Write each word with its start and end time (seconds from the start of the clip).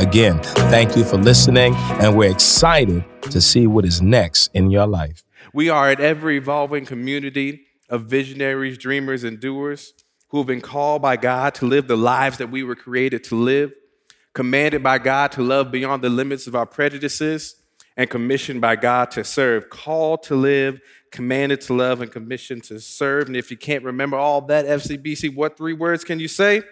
Again, 0.00 0.40
thank 0.42 0.96
you 0.96 1.04
for 1.04 1.18
listening, 1.18 1.74
and 1.74 2.16
we're 2.16 2.30
excited 2.30 3.04
to 3.20 3.38
see 3.38 3.66
what 3.66 3.84
is 3.84 4.00
next 4.00 4.48
in 4.54 4.70
your 4.70 4.86
life. 4.86 5.22
We 5.52 5.68
are 5.68 5.90
an 5.90 6.00
ever 6.00 6.30
evolving 6.30 6.86
community 6.86 7.66
of 7.90 8.06
visionaries, 8.06 8.78
dreamers, 8.78 9.24
and 9.24 9.38
doers 9.38 9.92
who 10.28 10.38
have 10.38 10.46
been 10.46 10.62
called 10.62 11.02
by 11.02 11.18
God 11.18 11.54
to 11.56 11.66
live 11.66 11.86
the 11.86 11.98
lives 11.98 12.38
that 12.38 12.50
we 12.50 12.62
were 12.62 12.74
created 12.74 13.24
to 13.24 13.34
live, 13.34 13.74
commanded 14.32 14.82
by 14.82 14.96
God 14.96 15.32
to 15.32 15.42
love 15.42 15.70
beyond 15.70 16.02
the 16.02 16.08
limits 16.08 16.46
of 16.46 16.54
our 16.54 16.64
prejudices, 16.64 17.56
and 17.94 18.08
commissioned 18.08 18.62
by 18.62 18.76
God 18.76 19.10
to 19.10 19.22
serve, 19.22 19.68
called 19.68 20.22
to 20.22 20.34
live, 20.34 20.80
commanded 21.10 21.60
to 21.60 21.74
love, 21.74 22.00
and 22.00 22.10
commissioned 22.10 22.64
to 22.64 22.80
serve. 22.80 23.26
And 23.26 23.36
if 23.36 23.50
you 23.50 23.58
can't 23.58 23.84
remember 23.84 24.16
all 24.16 24.40
that, 24.46 24.64
FCBC, 24.64 25.34
what 25.34 25.58
three 25.58 25.74
words 25.74 26.04
can 26.04 26.18
you 26.18 26.28
say? 26.28 26.62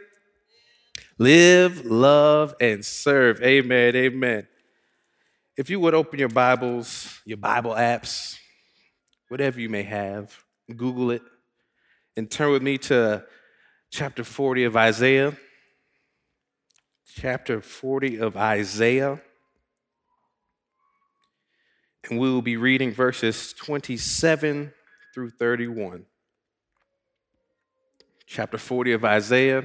Live, 1.20 1.84
love, 1.84 2.54
and 2.60 2.84
serve. 2.84 3.42
Amen. 3.42 3.96
Amen. 3.96 4.46
If 5.56 5.68
you 5.68 5.80
would 5.80 5.92
open 5.92 6.20
your 6.20 6.28
Bibles, 6.28 7.20
your 7.24 7.38
Bible 7.38 7.72
apps, 7.72 8.38
whatever 9.26 9.60
you 9.60 9.68
may 9.68 9.82
have, 9.82 10.32
Google 10.76 11.10
it, 11.10 11.22
and 12.16 12.30
turn 12.30 12.52
with 12.52 12.62
me 12.62 12.78
to 12.78 13.24
chapter 13.90 14.22
40 14.22 14.62
of 14.62 14.76
Isaiah. 14.76 15.36
Chapter 17.16 17.60
40 17.60 18.20
of 18.20 18.36
Isaiah. 18.36 19.20
And 22.08 22.20
we 22.20 22.30
will 22.30 22.42
be 22.42 22.56
reading 22.56 22.92
verses 22.92 23.52
27 23.54 24.72
through 25.12 25.30
31. 25.30 26.06
Chapter 28.24 28.56
40 28.56 28.92
of 28.92 29.04
Isaiah 29.04 29.64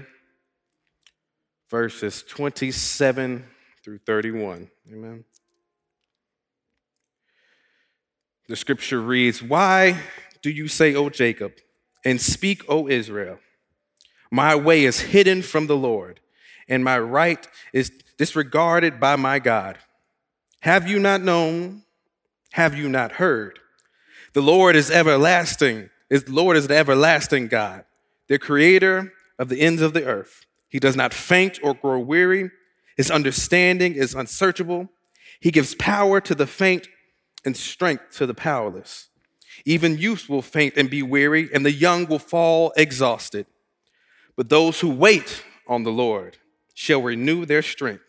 verses 1.73 2.21
27 2.27 3.43
through 3.83 3.97
31. 3.97 4.69
Amen. 4.91 5.23
The 8.47 8.55
scripture 8.55 9.01
reads, 9.01 9.41
Why 9.41 9.97
do 10.43 10.51
you 10.51 10.67
say, 10.67 10.93
O 10.93 11.09
Jacob, 11.09 11.53
and 12.05 12.21
speak, 12.21 12.63
O 12.69 12.87
Israel? 12.87 13.39
My 14.29 14.53
way 14.53 14.83
is 14.83 14.99
hidden 14.99 15.41
from 15.41 15.65
the 15.65 15.75
Lord, 15.75 16.19
and 16.69 16.83
my 16.83 16.99
right 16.99 17.47
is 17.73 17.91
disregarded 18.19 18.99
by 18.99 19.15
my 19.15 19.39
God. 19.39 19.79
Have 20.59 20.87
you 20.87 20.99
not 20.99 21.23
known? 21.23 21.81
Have 22.51 22.77
you 22.77 22.87
not 22.87 23.13
heard? 23.13 23.57
The 24.33 24.43
Lord 24.43 24.75
is 24.75 24.91
everlasting. 24.91 25.89
The 26.11 26.23
Lord 26.27 26.55
is 26.55 26.67
the 26.67 26.77
everlasting 26.77 27.47
God, 27.47 27.83
the 28.27 28.37
creator 28.37 29.11
of 29.39 29.49
the 29.49 29.59
ends 29.59 29.81
of 29.81 29.93
the 29.93 30.05
earth. 30.05 30.45
He 30.73 30.79
does 30.79 30.95
not 30.95 31.13
faint 31.13 31.59
or 31.61 31.75
grow 31.75 31.99
weary. 31.99 32.49
His 32.97 33.11
understanding 33.11 33.93
is 33.93 34.15
unsearchable. 34.15 34.89
He 35.39 35.51
gives 35.51 35.75
power 35.75 36.19
to 36.21 36.33
the 36.33 36.47
faint 36.47 36.87
and 37.45 37.55
strength 37.55 38.17
to 38.17 38.25
the 38.25 38.33
powerless. 38.33 39.09
Even 39.65 39.99
youth 39.99 40.27
will 40.27 40.41
faint 40.41 40.73
and 40.75 40.89
be 40.89 41.03
weary, 41.03 41.47
and 41.53 41.63
the 41.63 41.71
young 41.71 42.07
will 42.07 42.17
fall 42.17 42.73
exhausted. 42.75 43.45
But 44.35 44.49
those 44.49 44.79
who 44.79 44.89
wait 44.89 45.43
on 45.67 45.83
the 45.83 45.91
Lord 45.91 46.37
shall 46.73 47.03
renew 47.03 47.45
their 47.45 47.61
strength. 47.61 48.03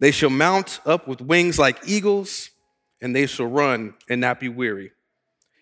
They 0.00 0.10
shall 0.10 0.30
mount 0.30 0.80
up 0.84 1.06
with 1.06 1.20
wings 1.20 1.60
like 1.60 1.78
eagles, 1.86 2.50
and 3.00 3.14
they 3.14 3.26
shall 3.26 3.46
run 3.46 3.94
and 4.10 4.20
not 4.20 4.40
be 4.40 4.48
weary. 4.48 4.90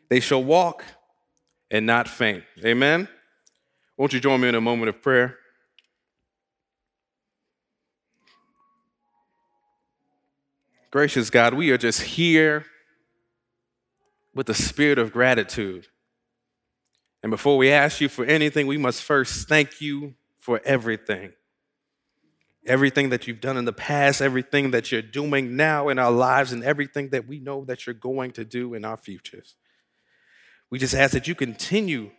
They 0.08 0.20
shall 0.20 0.42
walk 0.42 0.82
and 1.70 1.84
not 1.84 2.08
faint. 2.08 2.44
Amen. 2.64 3.06
Won't 3.98 4.14
you 4.14 4.20
join 4.20 4.40
me 4.40 4.48
in 4.48 4.54
a 4.54 4.62
moment 4.62 4.88
of 4.88 5.02
prayer? 5.02 5.36
Gracious 10.92 11.30
God, 11.30 11.54
we 11.54 11.70
are 11.70 11.78
just 11.78 12.02
here 12.02 12.66
with 14.34 14.46
the 14.46 14.52
spirit 14.52 14.98
of 14.98 15.10
gratitude. 15.10 15.86
And 17.22 17.30
before 17.30 17.56
we 17.56 17.72
ask 17.72 17.98
you 18.02 18.10
for 18.10 18.26
anything, 18.26 18.66
we 18.66 18.76
must 18.76 19.02
first 19.02 19.48
thank 19.48 19.80
you 19.80 20.14
for 20.38 20.60
everything. 20.66 21.32
Everything 22.66 23.08
that 23.08 23.26
you've 23.26 23.40
done 23.40 23.56
in 23.56 23.64
the 23.64 23.72
past, 23.72 24.20
everything 24.20 24.70
that 24.72 24.92
you're 24.92 25.00
doing 25.00 25.56
now 25.56 25.88
in 25.88 25.98
our 25.98 26.12
lives, 26.12 26.52
and 26.52 26.62
everything 26.62 27.08
that 27.08 27.26
we 27.26 27.38
know 27.38 27.64
that 27.64 27.86
you're 27.86 27.94
going 27.94 28.30
to 28.32 28.44
do 28.44 28.74
in 28.74 28.84
our 28.84 28.98
futures. 28.98 29.54
We 30.68 30.78
just 30.78 30.94
ask 30.94 31.14
that 31.14 31.26
you 31.26 31.34
continue 31.34 32.10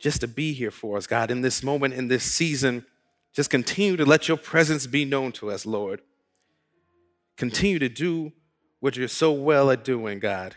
just 0.00 0.22
to 0.22 0.28
be 0.28 0.54
here 0.54 0.70
for 0.70 0.96
us, 0.96 1.06
God, 1.06 1.30
in 1.30 1.42
this 1.42 1.62
moment, 1.62 1.92
in 1.92 2.08
this 2.08 2.24
season. 2.24 2.86
Just 3.34 3.50
continue 3.50 3.96
to 3.98 4.06
let 4.06 4.26
your 4.26 4.38
presence 4.38 4.86
be 4.86 5.04
known 5.04 5.32
to 5.32 5.50
us, 5.50 5.66
Lord. 5.66 6.00
Continue 7.36 7.78
to 7.78 7.88
do 7.88 8.32
what 8.80 8.96
you're 8.96 9.08
so 9.08 9.32
well 9.32 9.70
at 9.70 9.84
doing, 9.84 10.18
God. 10.18 10.54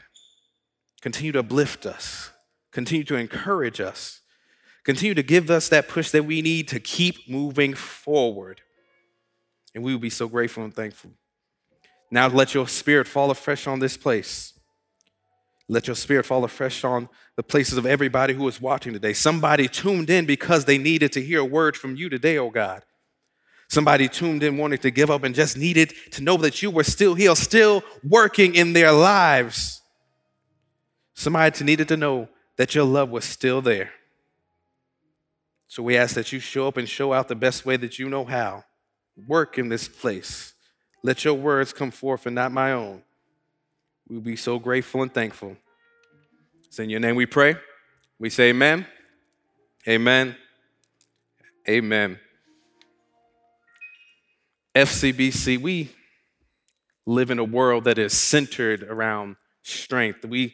Continue 1.01 1.31
to 1.33 1.39
uplift 1.39 1.85
us. 1.85 2.31
Continue 2.71 3.03
to 3.05 3.15
encourage 3.15 3.79
us. 3.79 4.21
Continue 4.83 5.13
to 5.13 5.23
give 5.23 5.49
us 5.49 5.69
that 5.69 5.87
push 5.87 6.11
that 6.11 6.25
we 6.25 6.41
need 6.41 6.67
to 6.69 6.79
keep 6.79 7.29
moving 7.29 7.73
forward. 7.73 8.61
And 9.75 9.83
we 9.83 9.93
will 9.93 9.99
be 9.99 10.09
so 10.09 10.27
grateful 10.27 10.63
and 10.63 10.73
thankful. 10.73 11.11
Now 12.11 12.27
let 12.27 12.53
your 12.53 12.67
spirit 12.67 13.07
fall 13.07 13.29
afresh 13.29 13.67
on 13.67 13.79
this 13.79 13.97
place. 13.97 14.53
Let 15.67 15.85
your 15.85 15.95
spirit 15.95 16.25
fall 16.25 16.43
afresh 16.43 16.83
on 16.83 17.07
the 17.35 17.43
places 17.43 17.77
of 17.77 17.85
everybody 17.85 18.33
who 18.33 18.47
is 18.47 18.59
watching 18.59 18.93
today. 18.93 19.13
Somebody 19.13 19.67
tuned 19.67 20.09
in 20.09 20.25
because 20.25 20.65
they 20.65 20.79
needed 20.79 21.11
to 21.11 21.21
hear 21.21 21.41
a 21.41 21.45
word 21.45 21.77
from 21.77 21.95
you 21.95 22.09
today, 22.09 22.39
oh 22.39 22.49
God. 22.49 22.83
Somebody 23.69 24.07
tuned 24.07 24.41
in 24.41 24.57
wanting 24.57 24.79
to 24.79 24.89
give 24.89 25.11
up 25.11 25.23
and 25.23 25.35
just 25.35 25.55
needed 25.55 25.93
to 26.11 26.23
know 26.23 26.37
that 26.37 26.63
you 26.63 26.71
were 26.71 26.83
still 26.83 27.13
here, 27.13 27.35
still 27.35 27.83
working 28.03 28.55
in 28.55 28.73
their 28.73 28.91
lives. 28.91 29.81
Somebody 31.13 31.63
needed 31.63 31.87
to 31.89 31.97
know 31.97 32.29
that 32.57 32.73
your 32.73 32.83
love 32.83 33.09
was 33.09 33.25
still 33.25 33.61
there. 33.61 33.91
So 35.67 35.83
we 35.83 35.97
ask 35.97 36.15
that 36.15 36.31
you 36.31 36.39
show 36.39 36.67
up 36.67 36.77
and 36.77 36.89
show 36.89 37.13
out 37.13 37.27
the 37.27 37.35
best 37.35 37.63
way 37.63 37.77
that 37.77 37.99
you 37.99 38.09
know 38.09 38.25
how. 38.25 38.63
Work 39.27 39.59
in 39.59 39.69
this 39.69 39.87
place. 39.87 40.53
Let 41.03 41.23
your 41.23 41.35
words 41.35 41.71
come 41.71 41.91
forth 41.91 42.25
and 42.25 42.33
not 42.33 42.51
my 42.51 42.71
own. 42.71 43.03
We'll 44.09 44.21
be 44.21 44.35
so 44.35 44.57
grateful 44.57 45.03
and 45.03 45.13
thankful. 45.13 45.55
It's 46.65 46.79
in 46.79 46.89
your 46.89 46.99
name 46.99 47.15
we 47.15 47.27
pray. 47.27 47.55
We 48.17 48.31
say 48.31 48.49
amen. 48.49 48.87
Amen. 49.87 50.35
Amen. 51.67 52.19
FCBC, 54.79 55.59
we 55.59 55.89
live 57.05 57.31
in 57.31 57.37
a 57.37 57.43
world 57.43 57.83
that 57.83 57.97
is 57.97 58.13
centered 58.13 58.81
around 58.83 59.35
strength. 59.61 60.23
We, 60.23 60.53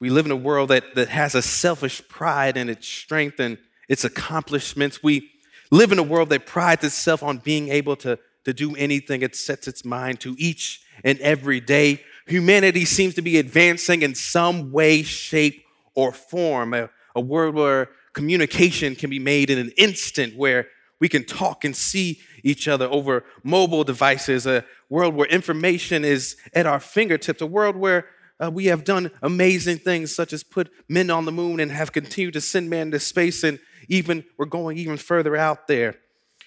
we 0.00 0.10
live 0.10 0.26
in 0.26 0.32
a 0.32 0.36
world 0.36 0.70
that, 0.70 0.96
that 0.96 1.08
has 1.10 1.36
a 1.36 1.42
selfish 1.42 2.02
pride 2.08 2.56
in 2.56 2.68
its 2.68 2.88
strength 2.88 3.38
and 3.38 3.56
its 3.88 4.02
accomplishments. 4.02 5.04
We 5.04 5.30
live 5.70 5.92
in 5.92 6.00
a 6.00 6.02
world 6.02 6.30
that 6.30 6.46
prides 6.46 6.82
itself 6.82 7.22
on 7.22 7.38
being 7.38 7.68
able 7.68 7.94
to, 7.98 8.18
to 8.44 8.52
do 8.52 8.74
anything 8.74 9.22
it 9.22 9.36
sets 9.36 9.68
its 9.68 9.84
mind 9.84 10.18
to 10.20 10.34
each 10.36 10.82
and 11.04 11.16
every 11.20 11.60
day. 11.60 12.02
Humanity 12.26 12.84
seems 12.84 13.14
to 13.14 13.22
be 13.22 13.38
advancing 13.38 14.02
in 14.02 14.16
some 14.16 14.72
way, 14.72 15.04
shape, 15.04 15.62
or 15.94 16.12
form. 16.12 16.74
A, 16.74 16.90
a 17.14 17.20
world 17.20 17.54
where 17.54 17.90
communication 18.14 18.96
can 18.96 19.10
be 19.10 19.20
made 19.20 19.48
in 19.48 19.60
an 19.60 19.70
instant, 19.76 20.36
where 20.36 20.66
we 21.00 21.08
can 21.08 21.24
talk 21.24 21.64
and 21.64 21.76
see 21.76 22.20
each 22.42 22.68
other 22.68 22.86
over 22.86 23.24
mobile 23.42 23.84
devices, 23.84 24.46
a 24.46 24.64
world 24.88 25.14
where 25.14 25.28
information 25.28 26.04
is 26.04 26.36
at 26.54 26.66
our 26.66 26.80
fingertips, 26.80 27.40
a 27.40 27.46
world 27.46 27.76
where 27.76 28.06
uh, 28.40 28.50
we 28.50 28.66
have 28.66 28.84
done 28.84 29.10
amazing 29.22 29.78
things 29.78 30.14
such 30.14 30.32
as 30.32 30.42
put 30.42 30.70
men 30.88 31.10
on 31.10 31.24
the 31.24 31.32
moon 31.32 31.60
and 31.60 31.72
have 31.72 31.92
continued 31.92 32.34
to 32.34 32.40
send 32.40 32.70
men 32.70 32.90
to 32.90 33.00
space, 33.00 33.42
and 33.42 33.58
even 33.88 34.24
we're 34.36 34.46
going 34.46 34.76
even 34.78 34.96
further 34.96 35.36
out 35.36 35.66
there. 35.66 35.96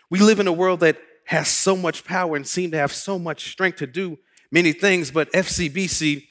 We 0.10 0.20
live 0.20 0.40
in 0.40 0.48
a 0.48 0.54
world 0.54 0.82
that 0.82 0.98
has 1.26 1.48
so 1.48 1.76
much 1.76 2.04
power 2.04 2.36
and 2.36 2.48
seem 2.48 2.72
to 2.72 2.78
have 2.78 2.92
so 2.92 3.20
much 3.20 3.52
strength 3.52 3.78
to 3.78 3.88
do 3.88 4.18
many 4.52 4.74
things, 4.74 5.12
but 5.12 5.32
FCBC, 5.32 6.26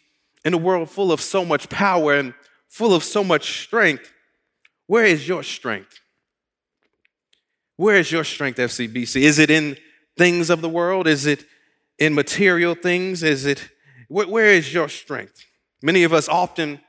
in 0.44 0.54
a 0.54 0.58
world 0.58 0.90
full 0.90 1.12
of 1.12 1.20
so 1.20 1.44
much 1.44 1.68
power 1.68 2.14
and 2.14 2.34
full 2.68 2.94
of 2.94 3.04
so 3.04 3.22
much 3.22 3.64
strength, 3.64 4.12
where 4.86 5.04
is 5.04 5.28
your 5.28 5.42
strength? 5.42 5.99
Where 7.80 7.96
is 7.96 8.12
your 8.12 8.24
strength, 8.24 8.58
FCBC? 8.58 9.22
Is 9.22 9.38
it 9.38 9.50
in 9.50 9.74
things 10.14 10.50
of 10.50 10.60
the 10.60 10.68
world? 10.68 11.06
Is 11.06 11.24
it 11.24 11.46
in 11.98 12.14
material 12.14 12.74
things? 12.74 13.22
Is 13.22 13.46
it 13.46 13.70
Where, 14.08 14.28
where 14.28 14.48
is 14.48 14.74
your 14.74 14.90
strength? 14.90 15.46
Many 15.82 16.02
of 16.02 16.12
us 16.12 16.28
often 16.28 16.82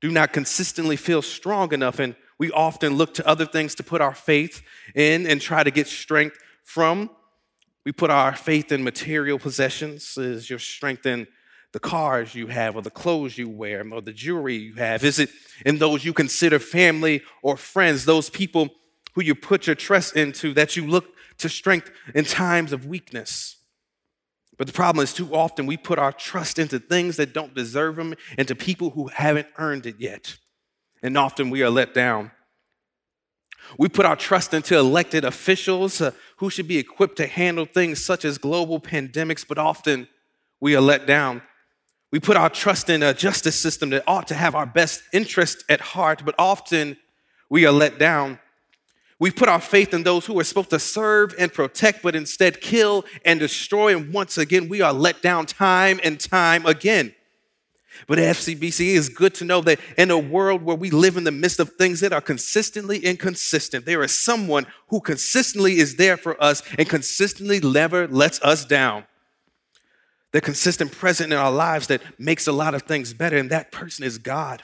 do 0.00 0.10
not 0.10 0.32
consistently 0.32 0.96
feel 0.96 1.22
strong 1.22 1.72
enough, 1.72 2.00
and 2.00 2.16
we 2.40 2.50
often 2.50 2.96
look 2.96 3.14
to 3.14 3.28
other 3.28 3.46
things 3.46 3.76
to 3.76 3.84
put 3.84 4.00
our 4.00 4.16
faith 4.16 4.64
in 4.96 5.28
and 5.28 5.40
try 5.40 5.62
to 5.62 5.70
get 5.70 5.86
strength 5.86 6.36
from. 6.64 7.08
We 7.84 7.92
put 7.92 8.10
our 8.10 8.34
faith 8.34 8.72
in 8.72 8.82
material 8.82 9.38
possessions. 9.38 10.18
Is 10.18 10.50
your 10.50 10.58
strength 10.58 11.06
in 11.06 11.28
the 11.70 11.78
cars 11.78 12.34
you 12.34 12.48
have, 12.48 12.74
or 12.74 12.82
the 12.82 12.90
clothes 12.90 13.38
you 13.38 13.48
wear, 13.48 13.86
or 13.92 14.02
the 14.02 14.12
jewelry 14.12 14.56
you 14.56 14.74
have? 14.74 15.04
Is 15.04 15.20
it 15.20 15.30
in 15.64 15.78
those 15.78 16.04
you 16.04 16.12
consider 16.12 16.58
family 16.58 17.22
or 17.42 17.56
friends, 17.56 18.04
those 18.04 18.28
people 18.28 18.70
who 19.16 19.22
you 19.22 19.34
put 19.34 19.66
your 19.66 19.74
trust 19.74 20.14
into 20.14 20.52
that 20.54 20.76
you 20.76 20.86
look 20.86 21.06
to 21.38 21.48
strength 21.48 21.90
in 22.14 22.24
times 22.24 22.72
of 22.72 22.86
weakness? 22.86 23.56
But 24.58 24.66
the 24.66 24.72
problem 24.72 25.02
is, 25.02 25.12
too 25.12 25.34
often 25.34 25.66
we 25.66 25.76
put 25.76 25.98
our 25.98 26.12
trust 26.12 26.58
into 26.58 26.78
things 26.78 27.16
that 27.16 27.32
don't 27.32 27.54
deserve 27.54 27.96
them 27.96 28.14
and 28.38 28.46
to 28.46 28.54
people 28.54 28.90
who 28.90 29.08
haven't 29.08 29.48
earned 29.56 29.86
it 29.86 29.96
yet. 29.98 30.36
And 31.02 31.16
often 31.18 31.50
we 31.50 31.62
are 31.62 31.70
let 31.70 31.94
down. 31.94 32.30
We 33.78 33.88
put 33.88 34.06
our 34.06 34.16
trust 34.16 34.54
into 34.54 34.78
elected 34.78 35.24
officials 35.24 36.00
uh, 36.00 36.12
who 36.36 36.50
should 36.50 36.68
be 36.68 36.78
equipped 36.78 37.16
to 37.16 37.26
handle 37.26 37.64
things 37.64 38.04
such 38.04 38.24
as 38.24 38.38
global 38.38 38.80
pandemics, 38.80 39.46
but 39.46 39.58
often 39.58 40.08
we 40.60 40.76
are 40.76 40.80
let 40.80 41.06
down. 41.06 41.42
We 42.12 42.20
put 42.20 42.36
our 42.36 42.48
trust 42.48 42.88
in 42.88 43.02
a 43.02 43.12
justice 43.12 43.56
system 43.56 43.90
that 43.90 44.04
ought 44.06 44.28
to 44.28 44.34
have 44.34 44.54
our 44.54 44.66
best 44.66 45.02
interest 45.12 45.64
at 45.68 45.80
heart, 45.80 46.22
but 46.24 46.34
often 46.38 46.96
we 47.50 47.66
are 47.66 47.72
let 47.72 47.98
down. 47.98 48.38
We 49.18 49.30
put 49.30 49.48
our 49.48 49.60
faith 49.60 49.94
in 49.94 50.02
those 50.02 50.26
who 50.26 50.38
are 50.38 50.44
supposed 50.44 50.70
to 50.70 50.78
serve 50.78 51.34
and 51.38 51.52
protect, 51.52 52.02
but 52.02 52.14
instead 52.14 52.60
kill 52.60 53.04
and 53.24 53.40
destroy. 53.40 53.96
And 53.96 54.12
once 54.12 54.36
again, 54.36 54.68
we 54.68 54.82
are 54.82 54.92
let 54.92 55.22
down 55.22 55.46
time 55.46 56.00
and 56.04 56.20
time 56.20 56.66
again. 56.66 57.14
But 58.06 58.18
FCBC, 58.18 58.90
it 58.90 58.96
is 58.96 59.08
good 59.08 59.34
to 59.36 59.44
know 59.46 59.62
that 59.62 59.80
in 59.96 60.10
a 60.10 60.18
world 60.18 60.62
where 60.62 60.76
we 60.76 60.90
live 60.90 61.16
in 61.16 61.24
the 61.24 61.32
midst 61.32 61.60
of 61.60 61.70
things 61.70 62.00
that 62.00 62.12
are 62.12 62.20
consistently 62.20 62.98
inconsistent, 62.98 63.86
there 63.86 64.02
is 64.02 64.16
someone 64.16 64.66
who 64.88 65.00
consistently 65.00 65.78
is 65.78 65.96
there 65.96 66.18
for 66.18 66.42
us 66.42 66.62
and 66.78 66.86
consistently 66.86 67.58
never 67.58 68.06
lets 68.06 68.40
us 68.42 68.66
down. 68.66 69.04
The 70.32 70.42
consistent 70.42 70.92
present 70.92 71.32
in 71.32 71.38
our 71.38 71.50
lives 71.50 71.86
that 71.86 72.02
makes 72.18 72.46
a 72.46 72.52
lot 72.52 72.74
of 72.74 72.82
things 72.82 73.14
better, 73.14 73.38
and 73.38 73.48
that 73.48 73.72
person 73.72 74.04
is 74.04 74.18
God. 74.18 74.62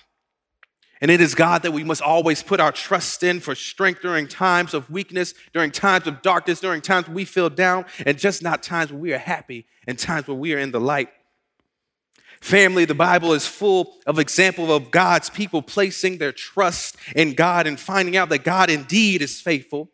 And 1.02 1.10
it 1.10 1.20
is 1.20 1.34
God 1.34 1.62
that 1.62 1.72
we 1.72 1.82
must 1.82 2.00
always 2.00 2.44
put 2.44 2.60
our 2.60 2.70
trust 2.70 3.24
in 3.24 3.40
for 3.40 3.56
strength 3.56 4.02
during 4.02 4.28
times 4.28 4.72
of 4.72 4.88
weakness, 4.88 5.34
during 5.52 5.72
times 5.72 6.06
of 6.06 6.22
darkness, 6.22 6.60
during 6.60 6.80
times 6.80 7.08
we 7.08 7.24
feel 7.24 7.50
down, 7.50 7.86
and 8.06 8.16
just 8.16 8.40
not 8.40 8.62
times 8.62 8.92
where 8.92 9.00
we 9.00 9.12
are 9.12 9.18
happy 9.18 9.66
and 9.88 9.98
times 9.98 10.28
when 10.28 10.38
we 10.38 10.54
are 10.54 10.58
in 10.58 10.70
the 10.70 10.80
light. 10.80 11.08
Family, 12.40 12.84
the 12.84 12.94
Bible 12.94 13.32
is 13.32 13.44
full 13.44 13.96
of 14.06 14.20
examples 14.20 14.70
of 14.70 14.92
God's 14.92 15.28
people 15.28 15.60
placing 15.60 16.18
their 16.18 16.30
trust 16.30 16.96
in 17.16 17.34
God 17.34 17.66
and 17.66 17.78
finding 17.78 18.16
out 18.16 18.28
that 18.28 18.44
God 18.44 18.70
indeed 18.70 19.22
is 19.22 19.40
faithful 19.40 19.90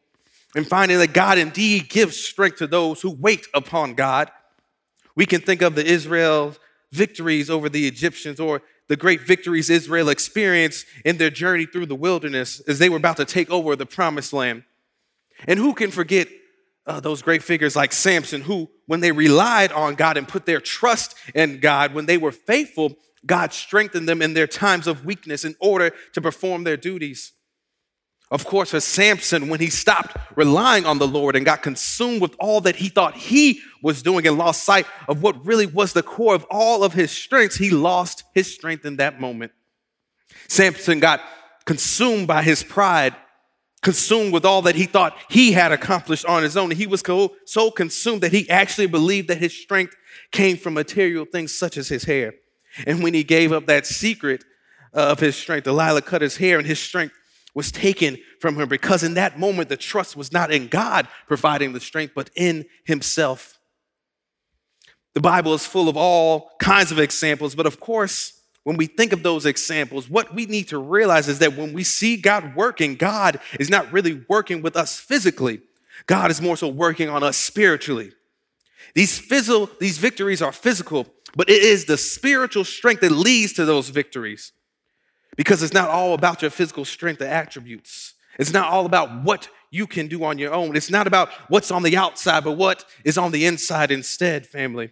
and 0.55 0.67
finding 0.67 0.99
that 0.99 1.15
God 1.15 1.39
indeed 1.39 1.89
gives 1.89 2.19
strength 2.19 2.59
to 2.59 2.67
those 2.67 3.01
who 3.01 3.11
wait 3.11 3.47
upon 3.55 3.95
God. 3.95 4.31
We 5.17 5.25
can 5.25 5.41
think 5.41 5.63
of 5.63 5.75
the 5.75 5.87
Israel 5.87 6.55
victories 6.93 7.49
over 7.49 7.71
the 7.71 7.87
Egyptians 7.87 8.41
or 8.41 8.63
the 8.89 8.97
great 8.97 9.21
victories 9.21 9.71
Israel 9.71 10.09
experienced 10.09 10.87
in 11.05 11.19
their 11.19 11.31
journey 11.31 11.67
through 11.67 11.87
the 11.87 11.95
wilderness 11.95 12.61
as 12.67 12.79
they 12.79 12.89
were 12.89 12.97
about 12.97 13.19
to 13.19 13.25
take 13.25 13.51
over 13.51 13.77
the 13.77 13.87
promised 13.87 14.33
land. 14.33 14.65
And 15.47 15.59
who 15.59 15.75
can 15.75 15.91
forget 15.91 16.29
uh, 16.87 17.01
those 17.01 17.23
great 17.23 17.43
figures 17.43 17.77
like 17.77 17.93
Samson, 17.93 18.41
who, 18.41 18.71
when 18.87 19.01
they 19.01 19.13
relied 19.13 19.73
on 19.73 19.95
God 19.95 20.17
and 20.17 20.27
put 20.27 20.47
their 20.47 20.61
trust 20.61 21.15
in 21.35 21.61
God, 21.61 21.93
when 21.93 22.07
they 22.07 22.17
were 22.17 22.33
faithful, 22.33 22.97
God 23.27 23.53
strengthened 23.53 24.09
them 24.09 24.23
in 24.23 24.33
their 24.35 24.47
times 24.47 24.87
of 24.87 25.05
weakness 25.05 25.45
in 25.45 25.55
order 25.61 25.93
to 26.15 26.21
perform 26.21 26.65
their 26.65 26.79
duties. 26.79 27.33
Of 28.31 28.45
course, 28.45 28.71
for 28.73 28.81
Samson, 28.81 29.49
when 29.49 29.61
he 29.61 29.71
stopped 29.71 30.17
relying 30.37 30.85
on 30.85 30.99
the 30.99 31.09
Lord 31.09 31.35
and 31.35 31.47
got 31.47 31.63
consumed 31.63 32.21
with 32.21 32.37
all 32.39 32.61
that 32.63 32.77
he 32.77 32.91
thought 32.91 33.15
he 33.15 33.61
was 33.83 34.03
doing 34.03 34.27
and 34.27 34.37
lost 34.37 34.65
sight 34.65 34.87
of 35.09 35.23
what 35.23 35.47
really 35.47 35.65
was 35.65 35.95
the 35.95 36.03
core 36.03 36.35
of 36.35 36.45
all 36.51 36.85
of 36.85 36.93
his 36.93 37.11
strengths, 37.11 37.57
he 37.57 37.71
lost 37.71 38.25
his 38.35 38.53
strength 38.53 38.85
in 38.85 38.97
that 38.97 39.19
moment. 39.19 39.53
Samson 40.47 41.01
got 41.01 41.23
consumed 41.65 42.27
by 42.27 42.43
his 42.43 42.63
pride, 42.63 43.17
consumed 43.81 44.35
with 44.35 44.45
all 44.45 44.61
that 44.63 44.75
he 44.75 44.85
thought 44.85 45.17
he 45.31 45.53
had 45.53 45.73
accomplished 45.73 46.27
on 46.27 46.43
his 46.43 46.57
own. 46.57 46.71
He 46.71 46.87
was 46.87 47.03
so 47.47 47.71
consumed 47.71 48.21
that 48.23 48.33
he 48.33 48.49
actually 48.51 48.89
believed 48.89 49.29
that 49.29 49.39
his 49.39 49.59
strength 49.59 49.97
came 50.33 50.59
from 50.59 50.75
material 50.75 51.25
things 51.25 51.55
such 51.55 51.79
as 51.79 51.89
his 51.89 52.05
hair. 52.05 52.35
And 52.87 53.03
when 53.03 53.15
he 53.15 53.25
gave 53.25 53.53
up 53.53 53.67
that 53.67 53.87
secret 53.87 54.45
of 54.93 55.19
his 55.21 55.35
strength, 55.35 55.65
Delilah 55.65 56.03
cut 56.03 56.21
his 56.21 56.37
hair 56.37 56.59
and 56.59 56.67
his 56.67 56.79
strength 56.79 57.15
was 57.59 57.73
taken 57.73 58.17
from 58.39 58.55
him 58.55 58.69
because 58.69 59.03
in 59.03 59.15
that 59.15 59.37
moment 59.37 59.69
the 59.69 59.77
trust 59.77 60.17
was 60.17 60.33
not 60.33 60.53
in 60.53 60.69
God 60.69 61.09
providing 61.27 61.73
the 61.73 61.81
strength, 61.81 62.13
but 62.15 62.31
in 62.37 62.65
himself. 62.85 63.59
The 65.15 65.21
Bible 65.21 65.53
is 65.55 65.67
full 65.67 65.89
of 65.89 65.97
all 65.97 66.53
kinds 66.61 66.93
of 66.93 67.01
examples, 67.01 67.57
but 67.57 67.67
of 67.67 67.81
course, 67.81 68.41
when 68.63 68.77
we 68.77 68.87
think 68.87 69.13
of 69.13 69.25
those 69.25 69.45
examples, 69.45 70.09
what 70.09 70.33
we 70.33 70.47
need 70.47 70.69
to 70.69 70.79
realize 70.79 71.27
is 71.27 71.41
that 71.41 71.57
when 71.57 71.73
we 71.73 71.83
see 71.83 72.17
God 72.17 72.55
working, 72.55 72.95
God 72.95 73.41
is 73.59 73.69
not 73.69 73.93
really 73.93 74.25
working 74.29 74.63
with 74.63 74.77
us 74.77 74.97
physically. 74.97 75.61
God 76.07 76.31
is 76.31 76.41
more 76.41 76.57
so 76.57 76.69
working 76.69 77.09
on 77.09 77.25
us 77.25 77.37
spiritually. 77.37 78.13
These, 78.95 79.19
physical, 79.19 79.69
these 79.81 79.99
victories 79.99 80.41
are 80.43 80.53
physical, 80.53 81.09
but 81.35 81.51
it 81.51 81.61
is 81.61 81.87
the 81.87 81.97
spiritual 81.97 82.63
strength 82.63 83.01
that 83.01 83.11
leads 83.11 83.53
to 83.55 83.65
those 83.65 83.89
victories. 83.89 84.53
Because 85.39 85.63
it's 85.63 85.73
not 85.73 85.89
all 85.89 86.15
about 86.15 86.43
your 86.43 86.51
physical 86.51 86.85
strength 86.85 87.23
or 87.23 87.27
attributes. 87.27 88.15
It's 88.41 88.53
not 88.53 88.67
all 88.67 88.87
about 88.87 89.23
what 89.23 89.49
you 89.71 89.87
can 89.87 90.09
do 90.09 90.25
on 90.25 90.37
your 90.37 90.53
own. 90.53 90.75
It's 90.77 90.91
not 90.91 91.07
about 91.07 91.31
what's 91.47 91.71
on 91.71 91.85
the 91.85 91.97
outside, 91.97 92.43
but 92.43 92.57
what 92.57 92.85
is 93.05 93.17
on 93.17 93.31
the 93.31 93.47
inside 93.47 93.93
instead, 93.93 94.49
family. 94.49 94.91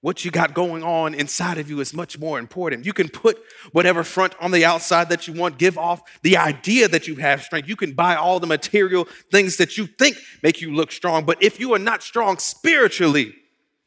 What 0.00 0.24
you 0.24 0.32
got 0.32 0.54
going 0.54 0.82
on 0.82 1.14
inside 1.14 1.58
of 1.58 1.70
you 1.70 1.78
is 1.78 1.94
much 1.94 2.18
more 2.18 2.40
important. 2.40 2.84
You 2.84 2.92
can 2.92 3.08
put 3.08 3.38
whatever 3.70 4.02
front 4.02 4.34
on 4.40 4.50
the 4.50 4.64
outside 4.64 5.08
that 5.10 5.28
you 5.28 5.34
want, 5.34 5.56
give 5.56 5.78
off 5.78 6.02
the 6.22 6.36
idea 6.36 6.88
that 6.88 7.06
you 7.06 7.14
have 7.16 7.42
strength. 7.42 7.68
You 7.68 7.76
can 7.76 7.92
buy 7.92 8.16
all 8.16 8.40
the 8.40 8.46
material 8.48 9.06
things 9.30 9.56
that 9.58 9.78
you 9.78 9.86
think 9.86 10.16
make 10.42 10.60
you 10.60 10.74
look 10.74 10.90
strong. 10.90 11.24
But 11.24 11.40
if 11.40 11.60
you 11.60 11.74
are 11.74 11.78
not 11.78 12.02
strong 12.02 12.38
spiritually 12.38 13.36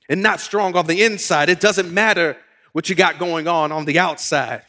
and 0.08 0.24
not 0.24 0.40
strong 0.40 0.78
on 0.78 0.88
the 0.88 1.04
inside, 1.04 1.50
it 1.50 1.60
doesn't 1.60 1.94
matter 1.94 2.38
what 2.72 2.90
you 2.90 2.96
got 2.96 3.20
going 3.20 3.50
on 3.50 3.74
on 3.74 3.84
the 3.84 4.00
outside. 4.00 4.64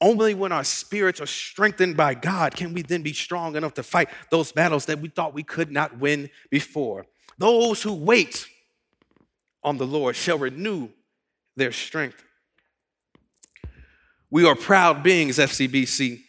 Only 0.00 0.32
when 0.34 0.50
our 0.50 0.64
spirits 0.64 1.20
are 1.20 1.26
strengthened 1.26 1.96
by 1.96 2.14
God 2.14 2.56
can 2.56 2.72
we 2.72 2.82
then 2.82 3.02
be 3.02 3.12
strong 3.12 3.56
enough 3.56 3.74
to 3.74 3.82
fight 3.82 4.08
those 4.30 4.50
battles 4.50 4.86
that 4.86 5.00
we 5.00 5.10
thought 5.10 5.34
we 5.34 5.42
could 5.42 5.70
not 5.70 5.98
win 5.98 6.30
before. 6.50 7.06
Those 7.36 7.82
who 7.82 7.92
wait 7.92 8.46
on 9.62 9.76
the 9.76 9.86
Lord 9.86 10.16
shall 10.16 10.38
renew 10.38 10.88
their 11.56 11.72
strength. 11.72 12.22
We 14.30 14.46
are 14.46 14.54
proud 14.54 15.02
beings, 15.02 15.38
FCBC. 15.38 16.22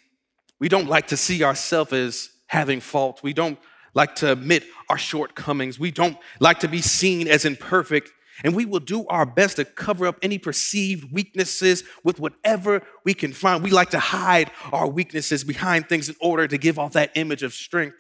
We 0.60 0.68
don't 0.68 0.88
like 0.88 1.08
to 1.08 1.18
see 1.18 1.44
ourselves 1.44 1.94
as 1.94 2.30
having 2.48 2.82
fault. 2.82 3.22
We 3.24 3.34
don't 3.34 3.58
like 3.94 4.16
to 4.16 4.34
admit 4.34 4.66
our 4.90 4.98
shortcomings. 4.98 5.80
We 5.80 5.92
don't 5.92 6.18
like 6.40 6.60
to 6.60 6.68
be 6.68 6.82
seen 6.82 7.28
as 7.28 7.46
imperfect 7.46 8.12
and 8.44 8.56
we 8.56 8.66
will 8.66 8.80
do 8.80 9.06
our 9.08 9.26
best 9.26 9.58
to 9.58 9.66
cover 9.66 10.08
up 10.08 10.18
any 10.22 10.38
perceived 10.38 11.12
weaknesses 11.12 11.84
with 12.04 12.20
whatever 12.20 12.82
we 13.06 13.14
can 13.14 13.34
find. 13.34 13.64
We 13.64 13.72
like 13.72 13.92
to 13.92 14.00
hide 14.00 14.52
our 14.72 14.88
weaknesses 14.88 15.44
behind 15.44 15.88
things 15.90 16.10
in 16.10 16.16
order 16.22 16.48
to 16.48 16.58
give 16.58 16.80
off 16.80 16.94
that 16.94 17.12
image 17.16 17.44
of 17.44 17.54
strength. 17.54 17.96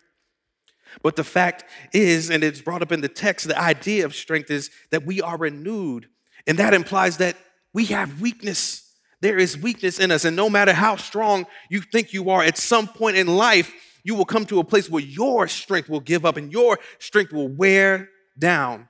But 1.03 1.15
the 1.15 1.23
fact 1.23 1.65
is, 1.93 2.29
and 2.29 2.43
it's 2.43 2.61
brought 2.61 2.81
up 2.81 2.91
in 2.91 3.01
the 3.01 3.07
text, 3.07 3.47
the 3.47 3.59
idea 3.59 4.05
of 4.05 4.15
strength 4.15 4.51
is 4.51 4.69
that 4.91 5.05
we 5.05 5.21
are 5.21 5.37
renewed. 5.37 6.07
And 6.47 6.57
that 6.59 6.73
implies 6.73 7.17
that 7.17 7.37
we 7.73 7.85
have 7.85 8.19
weakness. 8.19 8.93
There 9.21 9.37
is 9.37 9.57
weakness 9.57 9.99
in 9.99 10.11
us. 10.11 10.25
And 10.25 10.35
no 10.35 10.49
matter 10.49 10.73
how 10.73 10.95
strong 10.95 11.45
you 11.69 11.81
think 11.81 12.13
you 12.13 12.29
are, 12.29 12.43
at 12.43 12.57
some 12.57 12.87
point 12.87 13.17
in 13.17 13.27
life, 13.27 13.71
you 14.03 14.15
will 14.15 14.25
come 14.25 14.45
to 14.47 14.59
a 14.59 14.63
place 14.63 14.89
where 14.89 15.03
your 15.03 15.47
strength 15.47 15.87
will 15.87 15.99
give 15.99 16.25
up 16.25 16.37
and 16.37 16.51
your 16.51 16.79
strength 16.99 17.31
will 17.31 17.47
wear 17.47 18.09
down. 18.37 18.89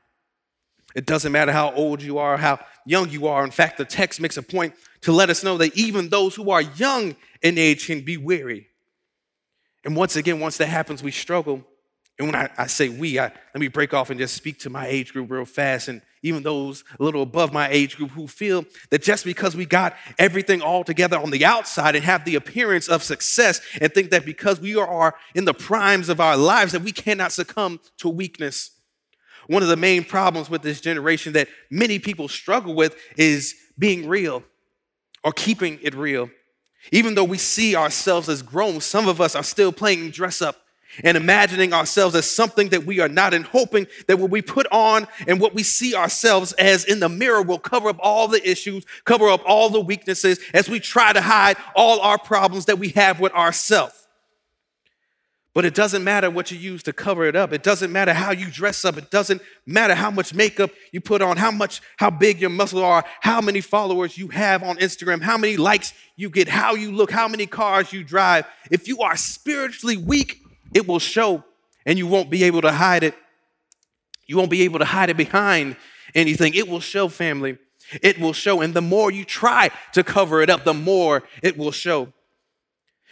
It 0.95 1.05
doesn't 1.05 1.31
matter 1.31 1.51
how 1.51 1.73
old 1.73 2.01
you 2.01 2.17
are, 2.17 2.37
how 2.37 2.59
young 2.85 3.09
you 3.09 3.27
are. 3.27 3.43
In 3.43 3.51
fact, 3.51 3.77
the 3.77 3.85
text 3.85 4.19
makes 4.19 4.37
a 4.37 4.43
point 4.43 4.73
to 5.01 5.11
let 5.11 5.29
us 5.29 5.43
know 5.43 5.57
that 5.57 5.75
even 5.75 6.09
those 6.09 6.35
who 6.35 6.51
are 6.51 6.61
young 6.61 7.15
in 7.41 7.57
age 7.57 7.87
can 7.87 8.01
be 8.01 8.17
weary. 8.17 8.67
And 9.83 9.95
once 9.95 10.15
again, 10.15 10.39
once 10.39 10.57
that 10.57 10.67
happens, 10.67 11.01
we 11.01 11.11
struggle. 11.11 11.65
And 12.19 12.27
when 12.27 12.35
I, 12.35 12.49
I 12.57 12.67
say 12.67 12.89
we, 12.89 13.17
I, 13.19 13.23
let 13.23 13.59
me 13.59 13.67
break 13.67 13.93
off 13.93 14.11
and 14.11 14.19
just 14.19 14.35
speak 14.35 14.59
to 14.59 14.69
my 14.69 14.85
age 14.85 15.11
group 15.11 15.31
real 15.31 15.45
fast. 15.45 15.87
And 15.87 16.01
even 16.21 16.43
those 16.43 16.83
a 16.99 17.03
little 17.03 17.23
above 17.23 17.51
my 17.51 17.67
age 17.69 17.97
group 17.97 18.11
who 18.11 18.27
feel 18.27 18.63
that 18.91 19.01
just 19.01 19.25
because 19.25 19.55
we 19.55 19.65
got 19.65 19.95
everything 20.19 20.61
all 20.61 20.83
together 20.83 21.17
on 21.17 21.31
the 21.31 21.45
outside 21.45 21.95
and 21.95 22.05
have 22.05 22.25
the 22.25 22.35
appearance 22.35 22.87
of 22.87 23.01
success 23.01 23.59
and 23.79 23.91
think 23.91 24.11
that 24.11 24.23
because 24.23 24.59
we 24.59 24.75
are 24.75 25.15
in 25.33 25.45
the 25.45 25.53
primes 25.53 26.09
of 26.09 26.19
our 26.19 26.37
lives 26.37 26.73
that 26.73 26.83
we 26.83 26.91
cannot 26.91 27.31
succumb 27.31 27.79
to 27.97 28.07
weakness 28.07 28.71
one 29.47 29.63
of 29.63 29.69
the 29.69 29.77
main 29.77 30.03
problems 30.03 30.49
with 30.49 30.61
this 30.61 30.81
generation 30.81 31.33
that 31.33 31.47
many 31.69 31.99
people 31.99 32.27
struggle 32.27 32.73
with 32.73 32.95
is 33.17 33.55
being 33.77 34.07
real 34.07 34.43
or 35.23 35.31
keeping 35.31 35.79
it 35.81 35.95
real. 35.95 36.29
Even 36.91 37.15
though 37.15 37.23
we 37.23 37.37
see 37.37 37.75
ourselves 37.75 38.27
as 38.27 38.41
grown, 38.41 38.81
some 38.81 39.07
of 39.07 39.21
us 39.21 39.35
are 39.35 39.43
still 39.43 39.71
playing 39.71 40.11
dress 40.11 40.41
up 40.41 40.57
and 41.03 41.15
imagining 41.15 41.73
ourselves 41.73 42.15
as 42.15 42.29
something 42.29 42.69
that 42.69 42.85
we 42.85 42.99
are 42.99 43.07
not 43.07 43.33
and 43.33 43.45
hoping 43.45 43.87
that 44.07 44.19
what 44.19 44.29
we 44.29 44.41
put 44.41 44.67
on 44.71 45.07
and 45.27 45.39
what 45.39 45.53
we 45.53 45.63
see 45.63 45.95
ourselves 45.95 46.51
as 46.53 46.83
in 46.83 46.99
the 46.99 47.09
mirror 47.09 47.41
will 47.41 47.59
cover 47.59 47.89
up 47.89 47.97
all 47.99 48.27
the 48.27 48.49
issues, 48.49 48.85
cover 49.05 49.29
up 49.29 49.41
all 49.45 49.69
the 49.69 49.79
weaknesses 49.79 50.39
as 50.53 50.69
we 50.69 50.79
try 50.79 51.13
to 51.13 51.21
hide 51.21 51.55
all 51.75 52.01
our 52.01 52.17
problems 52.17 52.65
that 52.65 52.79
we 52.79 52.89
have 52.89 53.19
with 53.19 53.33
ourselves. 53.33 54.00
But 55.53 55.65
it 55.65 55.73
doesn't 55.75 56.03
matter 56.03 56.29
what 56.29 56.49
you 56.49 56.57
use 56.57 56.81
to 56.83 56.93
cover 56.93 57.25
it 57.25 57.35
up. 57.35 57.51
It 57.51 57.61
doesn't 57.61 57.91
matter 57.91 58.13
how 58.13 58.31
you 58.31 58.49
dress 58.49 58.85
up. 58.85 58.97
It 58.97 59.11
doesn't 59.11 59.41
matter 59.65 59.93
how 59.93 60.09
much 60.09 60.33
makeup 60.33 60.71
you 60.93 61.01
put 61.01 61.21
on, 61.21 61.35
how 61.35 61.51
much, 61.51 61.81
how 61.97 62.09
big 62.09 62.39
your 62.39 62.49
muscles 62.49 62.81
are, 62.81 63.03
how 63.19 63.41
many 63.41 63.59
followers 63.59 64.17
you 64.17 64.29
have 64.29 64.63
on 64.63 64.77
Instagram, 64.77 65.21
how 65.21 65.37
many 65.37 65.57
likes 65.57 65.93
you 66.15 66.29
get, 66.29 66.47
how 66.47 66.75
you 66.75 66.93
look, 66.93 67.11
how 67.11 67.27
many 67.27 67.45
cars 67.45 67.91
you 67.91 68.01
drive. 68.03 68.45
If 68.69 68.87
you 68.87 68.99
are 68.99 69.17
spiritually 69.17 69.97
weak, 69.97 70.41
it 70.73 70.87
will 70.87 70.99
show 70.99 71.43
and 71.85 71.97
you 71.97 72.07
won't 72.07 72.29
be 72.29 72.43
able 72.45 72.61
to 72.61 72.71
hide 72.71 73.03
it. 73.03 73.15
You 74.27 74.37
won't 74.37 74.51
be 74.51 74.61
able 74.61 74.79
to 74.79 74.85
hide 74.85 75.09
it 75.09 75.17
behind 75.17 75.75
anything. 76.15 76.53
It 76.53 76.69
will 76.69 76.79
show, 76.79 77.09
family. 77.09 77.57
It 78.01 78.19
will 78.19 78.31
show. 78.31 78.61
And 78.61 78.73
the 78.73 78.81
more 78.81 79.11
you 79.11 79.25
try 79.25 79.69
to 79.93 80.03
cover 80.03 80.41
it 80.41 80.49
up, 80.49 80.63
the 80.63 80.73
more 80.73 81.23
it 81.43 81.57
will 81.57 81.71
show. 81.71 82.13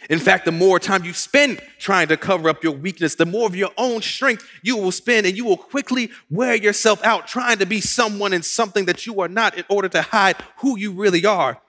In 0.08 0.18
fact, 0.18 0.46
the 0.46 0.52
more 0.52 0.78
time 0.78 1.04
you 1.04 1.12
spend 1.12 1.60
trying 1.78 2.08
to 2.08 2.16
cover 2.16 2.48
up 2.48 2.64
your 2.64 2.72
weakness, 2.72 3.16
the 3.16 3.26
more 3.26 3.46
of 3.46 3.54
your 3.54 3.70
own 3.76 4.00
strength 4.00 4.48
you 4.62 4.76
will 4.76 4.92
spend, 4.92 5.26
and 5.26 5.36
you 5.36 5.44
will 5.44 5.58
quickly 5.58 6.10
wear 6.30 6.54
yourself 6.54 7.04
out 7.04 7.26
trying 7.26 7.58
to 7.58 7.66
be 7.66 7.80
someone 7.80 8.32
and 8.32 8.44
something 8.44 8.86
that 8.86 9.06
you 9.06 9.20
are 9.20 9.28
not 9.28 9.58
in 9.58 9.64
order 9.68 9.88
to 9.88 10.02
hide 10.02 10.36
who 10.58 10.78
you 10.78 10.92
really 10.92 11.26
are. 11.26 11.60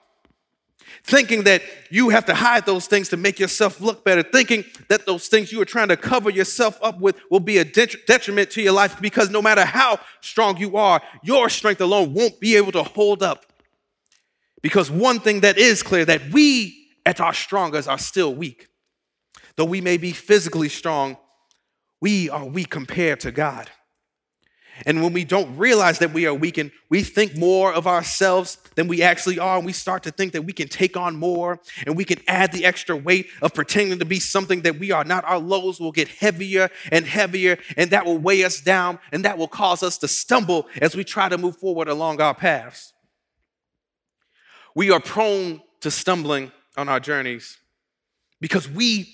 Thinking 1.04 1.44
that 1.44 1.62
you 1.90 2.10
have 2.10 2.26
to 2.26 2.34
hide 2.34 2.64
those 2.64 2.86
things 2.86 3.08
to 3.08 3.16
make 3.16 3.38
yourself 3.38 3.80
look 3.80 4.04
better, 4.04 4.22
thinking 4.22 4.64
that 4.88 5.04
those 5.04 5.26
things 5.26 5.50
you 5.50 5.60
are 5.60 5.66
trying 5.66 5.88
to 5.88 5.96
cover 5.96 6.30
yourself 6.30 6.78
up 6.82 7.00
with 7.00 7.16
will 7.28 7.40
be 7.40 7.58
a 7.58 7.64
detriment 7.64 8.50
to 8.52 8.62
your 8.62 8.72
life 8.72 9.00
because 9.00 9.28
no 9.28 9.42
matter 9.42 9.64
how 9.64 9.98
strong 10.20 10.56
you 10.56 10.76
are, 10.76 11.02
your 11.22 11.48
strength 11.48 11.80
alone 11.80 12.14
won't 12.14 12.38
be 12.40 12.56
able 12.56 12.72
to 12.72 12.82
hold 12.82 13.22
up. 13.22 13.46
Because 14.62 14.90
one 14.90 15.18
thing 15.18 15.40
that 15.40 15.58
is 15.58 15.82
clear 15.82 16.04
that 16.04 16.30
we 16.30 16.81
at 17.04 17.20
our 17.20 17.34
strongest 17.34 17.88
are 17.88 17.98
still 17.98 18.34
weak. 18.34 18.68
Though 19.56 19.64
we 19.64 19.80
may 19.80 19.96
be 19.96 20.12
physically 20.12 20.68
strong, 20.68 21.16
we 22.00 22.30
are 22.30 22.44
weak 22.44 22.70
compared 22.70 23.20
to 23.20 23.32
God. 23.32 23.70
And 24.86 25.02
when 25.02 25.12
we 25.12 25.24
don't 25.24 25.56
realize 25.56 25.98
that 25.98 26.12
we 26.12 26.26
are 26.26 26.34
weakened, 26.34 26.72
we 26.88 27.02
think 27.02 27.36
more 27.36 27.72
of 27.72 27.86
ourselves 27.86 28.56
than 28.74 28.88
we 28.88 29.02
actually 29.02 29.38
are. 29.38 29.58
And 29.58 29.66
we 29.66 29.72
start 29.72 30.02
to 30.04 30.10
think 30.10 30.32
that 30.32 30.42
we 30.42 30.52
can 30.52 30.66
take 30.66 30.96
on 30.96 31.16
more 31.16 31.60
and 31.86 31.96
we 31.96 32.04
can 32.04 32.18
add 32.26 32.52
the 32.52 32.64
extra 32.64 32.96
weight 32.96 33.28
of 33.42 33.54
pretending 33.54 33.98
to 33.98 34.04
be 34.04 34.18
something 34.18 34.62
that 34.62 34.78
we 34.78 34.90
are 34.90 35.04
not. 35.04 35.24
Our 35.24 35.38
loads 35.38 35.78
will 35.78 35.92
get 35.92 36.08
heavier 36.08 36.70
and 36.90 37.06
heavier, 37.06 37.58
and 37.76 37.90
that 37.90 38.06
will 38.06 38.18
weigh 38.18 38.44
us 38.44 38.60
down 38.60 38.98
and 39.12 39.24
that 39.24 39.36
will 39.36 39.48
cause 39.48 39.82
us 39.82 39.98
to 39.98 40.08
stumble 40.08 40.66
as 40.80 40.96
we 40.96 41.04
try 41.04 41.28
to 41.28 41.38
move 41.38 41.58
forward 41.58 41.88
along 41.88 42.20
our 42.20 42.34
paths. 42.34 42.92
We 44.74 44.90
are 44.90 45.00
prone 45.00 45.60
to 45.80 45.90
stumbling 45.90 46.50
on 46.76 46.88
our 46.88 47.00
journeys 47.00 47.58
because 48.40 48.68
we 48.68 49.08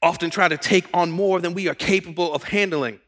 often 0.00 0.30
try 0.30 0.48
to 0.48 0.56
take 0.56 0.86
on 0.92 1.10
more 1.10 1.40
than 1.40 1.54
we 1.54 1.68
are 1.68 1.74
capable 1.74 2.32
of 2.34 2.42
handling, 2.42 2.98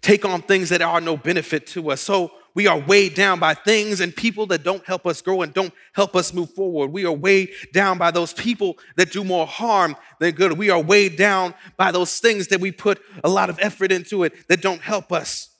take 0.00 0.24
on 0.24 0.42
things 0.42 0.68
that 0.68 0.82
are 0.82 1.00
no 1.00 1.16
benefit 1.16 1.66
to 1.68 1.90
us. 1.90 2.00
So 2.00 2.32
we 2.54 2.66
are 2.66 2.78
weighed 2.78 3.14
down 3.14 3.38
by 3.38 3.54
things 3.54 4.00
and 4.00 4.14
people 4.14 4.46
that 4.46 4.62
don't 4.62 4.84
help 4.84 5.06
us 5.06 5.22
grow 5.22 5.40
and 5.42 5.54
don't 5.54 5.72
help 5.94 6.14
us 6.14 6.34
move 6.34 6.50
forward. 6.50 6.92
We 6.92 7.06
are 7.06 7.12
weighed 7.12 7.50
down 7.72 7.96
by 7.96 8.10
those 8.10 8.34
people 8.34 8.76
that 8.96 9.10
do 9.10 9.24
more 9.24 9.46
harm 9.46 9.96
than 10.20 10.34
good. 10.34 10.58
We 10.58 10.68
are 10.68 10.80
weighed 10.80 11.16
down 11.16 11.54
by 11.78 11.92
those 11.92 12.18
things 12.18 12.48
that 12.48 12.60
we 12.60 12.70
put 12.70 13.00
a 13.24 13.28
lot 13.28 13.48
of 13.48 13.58
effort 13.60 13.90
into 13.90 14.24
it 14.24 14.48
that 14.48 14.60
don't 14.60 14.82
help 14.82 15.12
us. 15.12 15.51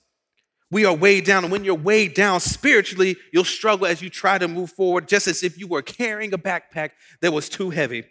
We 0.72 0.86
are 0.86 0.96
weighed 0.96 1.24
down. 1.24 1.44
And 1.44 1.52
when 1.52 1.64
you're 1.64 1.74
weighed 1.74 2.14
down 2.14 2.40
spiritually, 2.40 3.16
you'll 3.30 3.44
struggle 3.44 3.86
as 3.86 4.00
you 4.00 4.08
try 4.08 4.38
to 4.38 4.48
move 4.48 4.72
forward, 4.72 5.06
just 5.06 5.28
as 5.28 5.42
if 5.42 5.58
you 5.58 5.68
were 5.68 5.82
carrying 5.82 6.32
a 6.32 6.38
backpack 6.38 6.92
that 7.20 7.32
was 7.32 7.50
too 7.50 7.68
heavy. 7.68 8.04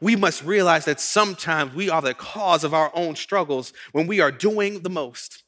We 0.00 0.16
must 0.16 0.42
realize 0.42 0.86
that 0.86 1.00
sometimes 1.00 1.74
we 1.74 1.90
are 1.90 2.00
the 2.00 2.14
cause 2.14 2.64
of 2.64 2.72
our 2.72 2.90
own 2.94 3.14
struggles 3.14 3.74
when 3.92 4.06
we 4.06 4.20
are 4.20 4.32
doing 4.32 4.80
the 4.80 4.88
most. 4.88 5.44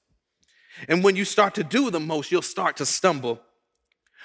And 0.86 1.02
when 1.02 1.16
you 1.16 1.24
start 1.24 1.54
to 1.54 1.64
do 1.64 1.90
the 1.90 2.00
most, 2.00 2.30
you'll 2.30 2.42
start 2.42 2.76
to 2.76 2.86
stumble. 2.86 3.40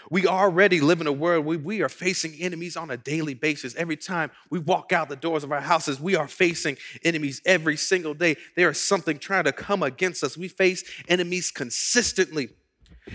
We 0.09 0.25
already 0.25 0.79
live 0.79 1.01
in 1.01 1.07
a 1.07 1.11
world 1.11 1.45
where 1.45 1.57
we 1.57 1.81
are 1.81 1.89
facing 1.89 2.35
enemies 2.35 2.77
on 2.77 2.89
a 2.91 2.97
daily 2.97 3.33
basis. 3.33 3.75
Every 3.75 3.97
time 3.97 4.31
we 4.49 4.59
walk 4.59 4.93
out 4.93 5.09
the 5.09 5.15
doors 5.15 5.43
of 5.43 5.51
our 5.51 5.61
houses, 5.61 5.99
we 5.99 6.15
are 6.15 6.27
facing 6.27 6.77
enemies 7.03 7.41
every 7.45 7.75
single 7.75 8.13
day. 8.13 8.37
There 8.55 8.69
is 8.69 8.81
something 8.81 9.19
trying 9.19 9.43
to 9.45 9.51
come 9.51 9.83
against 9.83 10.23
us. 10.23 10.37
We 10.37 10.47
face 10.47 10.83
enemies 11.09 11.51
consistently. 11.51 12.49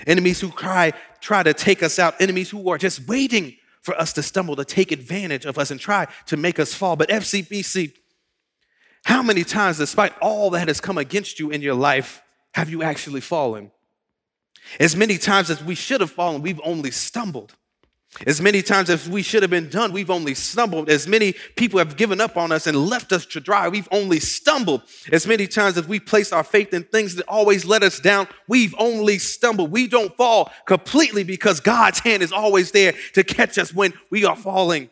Enemies 0.07 0.41
who 0.41 0.51
try, 0.51 0.93
try 1.21 1.43
to 1.43 1.55
take 1.55 1.83
us 1.83 1.99
out, 1.99 2.21
enemies 2.21 2.51
who 2.51 2.69
are 2.71 2.79
just 2.79 3.07
waiting 3.07 3.57
for 3.83 3.95
us 3.97 4.13
to 4.15 4.23
stumble, 4.23 4.57
to 4.57 4.65
take 4.65 4.93
advantage 4.93 5.45
of 5.45 5.59
us 5.59 5.71
and 5.71 5.81
try 5.81 6.07
to 6.27 6.37
make 6.37 6.59
us 6.59 6.73
fall. 6.73 6.97
But 6.97 7.09
FCBC, 7.09 7.93
how 9.05 9.23
many 9.23 9.45
times, 9.45 9.79
despite 9.79 10.17
all 10.21 10.51
that 10.51 10.69
has 10.69 10.81
come 10.81 10.99
against 10.99 11.41
you 11.41 11.51
in 11.51 11.61
your 11.61 11.75
life, 11.75 12.23
have 12.55 12.71
you 12.71 12.83
actually 12.83 13.21
fallen? 13.21 13.71
As 14.81 14.97
many 14.97 15.19
times 15.19 15.51
as 15.51 15.63
we 15.63 15.75
should 15.75 16.01
have 16.01 16.11
fallen, 16.11 16.43
we've 16.43 16.61
only 16.65 16.91
stumbled. 16.91 17.55
As 18.27 18.43
many 18.43 18.61
times 18.61 18.91
as 18.91 19.09
we 19.09 19.23
should 19.23 19.43
have 19.43 19.51
been 19.51 19.71
done, 19.71 19.91
we've 19.91 20.11
only 20.11 20.35
stumbled. 20.35 20.91
As 20.91 21.07
many 21.07 21.35
people 21.57 21.79
have 21.79 21.97
given 21.97 22.21
up 22.21 22.37
on 22.37 22.53
us 22.53 22.67
and 22.67 22.77
left 22.77 23.11
us 23.11 23.25
to 23.27 23.41
dry, 23.41 23.69
we've 23.69 23.89
only 23.91 24.21
stumbled. 24.21 24.83
As 25.11 25.27
many 25.27 25.47
times 25.47 25.79
as 25.79 25.89
we 25.89 25.99
placed 25.99 26.33
our 26.33 26.45
faith 26.45 26.75
in 26.75 26.85
things 26.85 27.15
that 27.15 27.27
always 27.27 27.65
let 27.65 27.83
us 27.83 27.99
down, 28.01 28.29
we've 28.49 28.75
only 28.79 29.19
stumbled. 29.19 29.71
We 29.71 29.89
don't 29.89 30.15
fall 30.15 30.53
completely 30.67 31.25
because 31.25 31.61
God's 31.61 32.01
hand 32.01 32.23
is 32.23 32.33
always 32.33 32.71
there 32.71 32.93
to 33.15 33.25
catch 33.25 33.57
us 33.57 33.73
when 33.73 33.95
we 34.11 34.27
are 34.27 34.37
falling. 34.37 34.91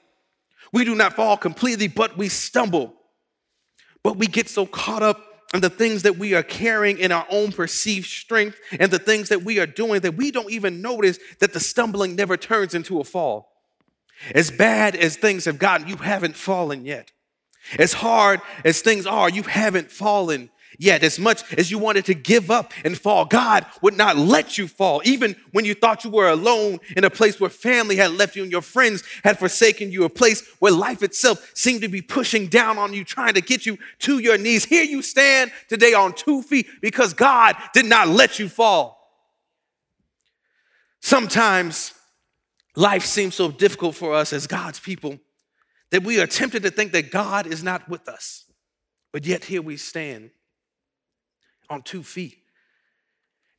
We 0.73 0.85
do 0.85 0.95
not 0.95 1.15
fall 1.15 1.37
completely, 1.37 1.89
but 1.89 2.17
we 2.17 2.29
stumble. 2.29 2.95
But 4.03 4.17
we 4.17 4.29
get 4.29 4.49
so 4.49 4.65
caught 4.65 5.03
up 5.03 5.30
and 5.53 5.63
the 5.63 5.71
things 5.71 6.03
that 6.03 6.17
we 6.17 6.35
are 6.35 6.43
carrying 6.43 6.99
in 6.99 7.11
our 7.11 7.27
own 7.29 7.53
perceived 7.53 8.07
strength 8.07 8.59
and 8.79 8.91
the 8.91 8.99
things 8.99 9.29
that 9.31 9.43
we 9.43 9.59
are 9.59 9.67
doing 9.67 10.01
that 10.01 10.17
we 10.17 10.31
don't 10.31 10.51
even 10.51 10.81
notice 10.81 11.19
that 11.41 11.53
the 11.53 11.61
stumbling 11.61 12.15
never 12.15 12.37
turns 12.37 12.75
into 12.75 13.01
a 13.01 13.05
fall. 13.05 13.53
As 14.35 14.51
bad 14.51 14.95
as 14.95 15.17
things 15.17 15.47
have 15.47 15.59
gotten, 15.59 15.89
you 15.89 15.97
haven't 15.97 16.37
fallen 16.37 16.85
yet. 16.85 17.11
As 17.79 17.93
hard 17.93 18.41
as 18.65 18.81
things 18.81 19.07
are, 19.07 19.29
you 19.29 19.43
haven't 19.43 19.91
fallen 19.91 20.51
yet. 20.79 21.03
As 21.03 21.19
much 21.19 21.43
as 21.55 21.71
you 21.71 21.79
wanted 21.79 22.05
to 22.07 22.15
give 22.15 22.51
up 22.51 22.73
and 22.85 22.97
fall, 22.97 23.25
God 23.25 23.67
would 23.83 23.97
not 23.97 24.17
let 24.17 24.59
you 24.59 24.69
fall. 24.69 25.03
Even 25.05 25.37
when 25.53 25.65
you 25.65 25.75
thought 25.75 26.05
you 26.05 26.11
were 26.11 26.29
alone 26.29 26.79
in 26.97 27.05
a 27.05 27.11
place 27.11 27.41
where 27.41 27.51
family 27.51 27.97
had 27.97 28.13
left 28.13 28.37
you 28.37 28.43
and 28.43 28.53
your 28.53 28.63
friends 28.63 29.03
had 29.25 29.39
forsaken 29.39 29.91
you, 29.91 30.05
a 30.05 30.09
place 30.09 30.47
where 30.59 30.73
life 30.73 31.03
itself 31.03 31.51
seemed 31.55 31.83
to 31.83 31.89
be 31.89 32.03
pushing 32.03 32.47
down 32.47 32.79
on 32.79 32.93
you, 32.93 33.05
trying 33.05 33.35
to 33.35 33.41
get 33.41 33.67
you 33.67 33.79
to 34.01 34.19
your 34.19 34.39
knees. 34.39 34.65
Here 34.65 34.85
you 34.85 35.03
stand 35.03 35.53
today 35.69 35.95
on 35.95 36.13
two 36.13 36.43
feet 36.43 36.67
because 36.81 37.15
God 37.15 37.57
did 37.75 37.87
not 37.87 38.09
let 38.09 38.39
you 38.39 38.49
fall. 38.49 38.99
Sometimes 41.03 41.95
life 42.77 43.05
seems 43.05 43.35
so 43.35 43.51
difficult 43.51 43.95
for 43.95 44.15
us 44.15 44.33
as 44.33 44.47
God's 44.47 44.79
people 44.79 45.19
that 45.91 46.05
we 46.05 46.21
are 46.21 46.27
tempted 46.27 46.63
to 46.63 46.71
think 46.71 46.93
that 46.93 47.11
God 47.11 47.47
is 47.47 47.63
not 47.63 47.89
with 47.89 48.09
us. 48.09 48.45
But 49.13 49.27
yet 49.27 49.45
here 49.45 49.63
we 49.63 49.77
stand 49.77 50.31
on 51.71 51.83
two 51.83 52.03
feet. 52.03 52.37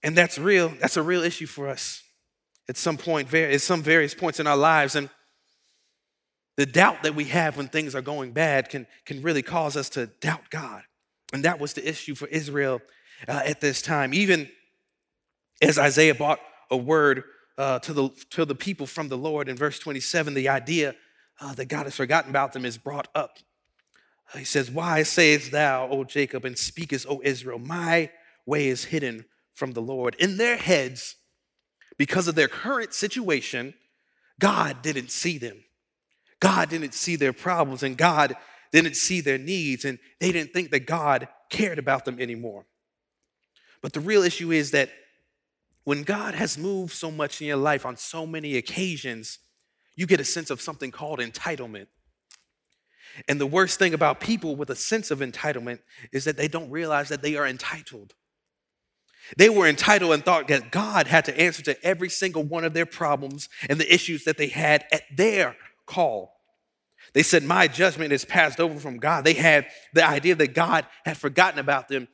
And 0.03 0.15
that's 0.15 0.37
real, 0.37 0.73
that's 0.79 0.97
a 0.97 1.03
real 1.03 1.23
issue 1.23 1.47
for 1.47 1.67
us 1.67 2.03
at 2.67 2.77
some 2.77 2.97
point, 2.97 3.33
at 3.33 3.61
some 3.61 3.81
various 3.81 4.13
points 4.13 4.39
in 4.39 4.47
our 4.47 4.57
lives. 4.57 4.95
And 4.95 5.09
the 6.57 6.65
doubt 6.65 7.03
that 7.03 7.15
we 7.15 7.25
have 7.25 7.57
when 7.57 7.67
things 7.67 7.95
are 7.95 8.01
going 8.01 8.33
bad 8.33 8.69
can, 8.69 8.85
can 9.05 9.21
really 9.21 9.41
cause 9.41 9.77
us 9.77 9.89
to 9.89 10.07
doubt 10.07 10.49
God. 10.49 10.83
And 11.33 11.43
that 11.45 11.59
was 11.59 11.73
the 11.73 11.87
issue 11.87 12.15
for 12.15 12.27
Israel 12.27 12.81
uh, 13.27 13.41
at 13.45 13.61
this 13.61 13.81
time. 13.81 14.13
Even 14.13 14.49
as 15.61 15.79
Isaiah 15.79 16.15
brought 16.15 16.39
a 16.69 16.77
word 16.77 17.23
uh, 17.57 17.79
to, 17.79 17.93
the, 17.93 18.09
to 18.31 18.45
the 18.45 18.55
people 18.55 18.85
from 18.85 19.07
the 19.07 19.17
Lord 19.17 19.47
in 19.47 19.55
verse 19.55 19.79
27, 19.79 20.33
the 20.33 20.49
idea 20.49 20.95
uh, 21.39 21.53
that 21.53 21.65
God 21.65 21.83
has 21.85 21.95
forgotten 21.95 22.29
about 22.29 22.53
them 22.53 22.65
is 22.65 22.77
brought 22.77 23.07
up. 23.15 23.37
He 24.37 24.43
says, 24.45 24.71
Why 24.71 25.03
sayest 25.03 25.51
thou, 25.51 25.89
O 25.89 26.03
Jacob, 26.03 26.45
and 26.45 26.57
speakest, 26.57 27.05
O 27.07 27.21
Israel, 27.23 27.59
my 27.59 28.09
way 28.45 28.67
is 28.67 28.85
hidden 28.85 29.25
from 29.53 29.73
the 29.73 29.81
Lord? 29.81 30.15
In 30.15 30.37
their 30.37 30.57
heads, 30.57 31.15
because 31.97 32.27
of 32.27 32.35
their 32.35 32.47
current 32.47 32.93
situation, 32.93 33.73
God 34.39 34.81
didn't 34.81 35.11
see 35.11 35.37
them. 35.37 35.63
God 36.39 36.69
didn't 36.69 36.93
see 36.93 37.15
their 37.15 37.33
problems, 37.33 37.83
and 37.83 37.97
God 37.97 38.35
didn't 38.71 38.95
see 38.95 39.21
their 39.21 39.37
needs, 39.37 39.85
and 39.85 39.99
they 40.19 40.31
didn't 40.31 40.53
think 40.53 40.71
that 40.71 40.87
God 40.87 41.27
cared 41.49 41.77
about 41.77 42.05
them 42.05 42.19
anymore. 42.19 42.65
But 43.81 43.93
the 43.93 43.99
real 43.99 44.23
issue 44.23 44.51
is 44.51 44.71
that 44.71 44.89
when 45.83 46.03
God 46.03 46.35
has 46.35 46.57
moved 46.57 46.93
so 46.93 47.11
much 47.11 47.41
in 47.41 47.47
your 47.47 47.57
life 47.57 47.85
on 47.85 47.97
so 47.97 48.25
many 48.25 48.55
occasions, 48.57 49.39
you 49.95 50.05
get 50.05 50.19
a 50.19 50.25
sense 50.25 50.49
of 50.49 50.61
something 50.61 50.91
called 50.91 51.19
entitlement. 51.19 51.87
And 53.27 53.39
the 53.39 53.47
worst 53.47 53.79
thing 53.79 53.93
about 53.93 54.19
people 54.19 54.55
with 54.55 54.69
a 54.69 54.75
sense 54.75 55.11
of 55.11 55.19
entitlement 55.19 55.79
is 56.11 56.25
that 56.25 56.37
they 56.37 56.47
don't 56.47 56.69
realize 56.69 57.09
that 57.09 57.21
they 57.21 57.35
are 57.35 57.47
entitled. 57.47 58.13
They 59.37 59.49
were 59.49 59.67
entitled 59.67 60.13
and 60.13 60.25
thought 60.25 60.47
that 60.47 60.71
God 60.71 61.07
had 61.07 61.25
to 61.25 61.39
answer 61.39 61.61
to 61.63 61.85
every 61.85 62.09
single 62.09 62.43
one 62.43 62.63
of 62.63 62.73
their 62.73 62.85
problems 62.85 63.49
and 63.69 63.79
the 63.79 63.93
issues 63.93 64.25
that 64.25 64.37
they 64.37 64.47
had 64.47 64.85
at 64.91 65.03
their 65.15 65.55
call. 65.85 66.33
They 67.13 67.23
said, 67.23 67.43
My 67.43 67.67
judgment 67.67 68.13
is 68.13 68.25
passed 68.25 68.59
over 68.59 68.79
from 68.79 68.97
God. 68.97 69.23
They 69.23 69.33
had 69.33 69.67
the 69.93 70.05
idea 70.05 70.35
that 70.35 70.53
God 70.53 70.85
had 71.05 71.17
forgotten 71.17 71.59
about 71.59 71.87
them, 71.87 72.07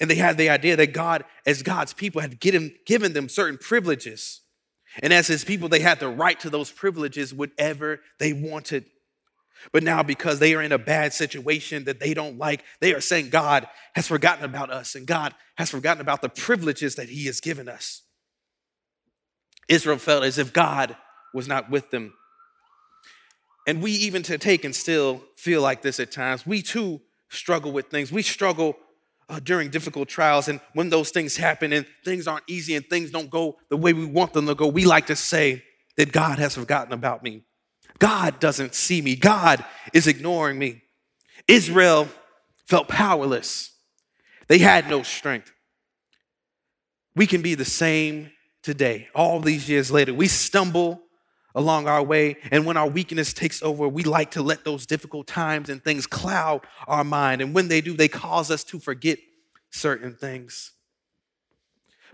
and 0.00 0.10
they 0.10 0.16
had 0.16 0.38
the 0.38 0.50
idea 0.50 0.76
that 0.76 0.92
God, 0.92 1.24
as 1.46 1.62
God's 1.62 1.92
people, 1.92 2.20
had 2.20 2.40
given 2.40 3.12
them 3.12 3.28
certain 3.28 3.58
privileges. 3.58 4.40
And 5.02 5.12
as 5.12 5.28
his 5.28 5.44
people, 5.44 5.68
they 5.68 5.80
had 5.80 6.00
the 6.00 6.08
right 6.08 6.38
to 6.40 6.50
those 6.50 6.70
privileges 6.70 7.32
whatever 7.32 8.00
they 8.18 8.32
wanted. 8.32 8.86
But 9.72 9.82
now, 9.82 10.02
because 10.02 10.38
they 10.38 10.54
are 10.54 10.62
in 10.62 10.72
a 10.72 10.78
bad 10.78 11.12
situation 11.12 11.84
that 11.84 12.00
they 12.00 12.14
don't 12.14 12.38
like, 12.38 12.64
they 12.80 12.94
are 12.94 13.00
saying 13.00 13.30
God 13.30 13.68
has 13.94 14.06
forgotten 14.06 14.44
about 14.44 14.70
us 14.70 14.94
and 14.94 15.06
God 15.06 15.34
has 15.56 15.70
forgotten 15.70 16.00
about 16.00 16.22
the 16.22 16.28
privileges 16.28 16.96
that 16.96 17.08
He 17.08 17.26
has 17.26 17.40
given 17.40 17.68
us. 17.68 18.02
Israel 19.68 19.98
felt 19.98 20.24
as 20.24 20.38
if 20.38 20.52
God 20.52 20.96
was 21.32 21.46
not 21.46 21.70
with 21.70 21.90
them. 21.90 22.14
And 23.66 23.82
we, 23.82 23.92
even 23.92 24.22
to 24.24 24.38
take 24.38 24.64
and 24.64 24.74
still 24.74 25.22
feel 25.36 25.62
like 25.62 25.82
this 25.82 26.00
at 26.00 26.10
times, 26.10 26.46
we 26.46 26.62
too 26.62 27.00
struggle 27.28 27.70
with 27.70 27.86
things. 27.86 28.10
We 28.10 28.22
struggle 28.22 28.76
uh, 29.28 29.38
during 29.38 29.70
difficult 29.70 30.08
trials. 30.08 30.48
And 30.48 30.60
when 30.74 30.88
those 30.88 31.10
things 31.10 31.36
happen 31.36 31.72
and 31.72 31.86
things 32.04 32.26
aren't 32.26 32.44
easy 32.48 32.74
and 32.74 32.84
things 32.88 33.10
don't 33.10 33.30
go 33.30 33.58
the 33.68 33.76
way 33.76 33.92
we 33.92 34.06
want 34.06 34.32
them 34.32 34.46
to 34.46 34.54
go, 34.54 34.66
we 34.66 34.84
like 34.84 35.06
to 35.06 35.16
say 35.16 35.62
that 35.96 36.10
God 36.10 36.38
has 36.38 36.56
forgotten 36.56 36.92
about 36.92 37.22
me. 37.22 37.44
God 38.00 38.40
doesn't 38.40 38.74
see 38.74 39.00
me. 39.00 39.14
God 39.14 39.64
is 39.92 40.08
ignoring 40.08 40.58
me. 40.58 40.82
Israel 41.46 42.08
felt 42.66 42.88
powerless, 42.88 43.72
they 44.48 44.58
had 44.58 44.90
no 44.90 45.04
strength. 45.04 45.52
We 47.14 47.26
can 47.26 47.42
be 47.42 47.54
the 47.54 47.64
same 47.64 48.30
today. 48.62 49.08
All 49.14 49.40
these 49.40 49.68
years 49.68 49.90
later, 49.90 50.14
we 50.14 50.28
stumble 50.28 51.02
along 51.54 51.88
our 51.88 52.02
way, 52.02 52.36
and 52.52 52.64
when 52.64 52.76
our 52.76 52.88
weakness 52.88 53.32
takes 53.32 53.60
over, 53.62 53.88
we 53.88 54.04
like 54.04 54.30
to 54.32 54.42
let 54.42 54.64
those 54.64 54.86
difficult 54.86 55.26
times 55.26 55.68
and 55.68 55.82
things 55.82 56.06
cloud 56.06 56.60
our 56.86 57.02
mind. 57.02 57.42
And 57.42 57.52
when 57.54 57.66
they 57.66 57.80
do, 57.80 57.94
they 57.94 58.06
cause 58.06 58.50
us 58.50 58.62
to 58.64 58.78
forget 58.78 59.18
certain 59.70 60.14
things. 60.14 60.72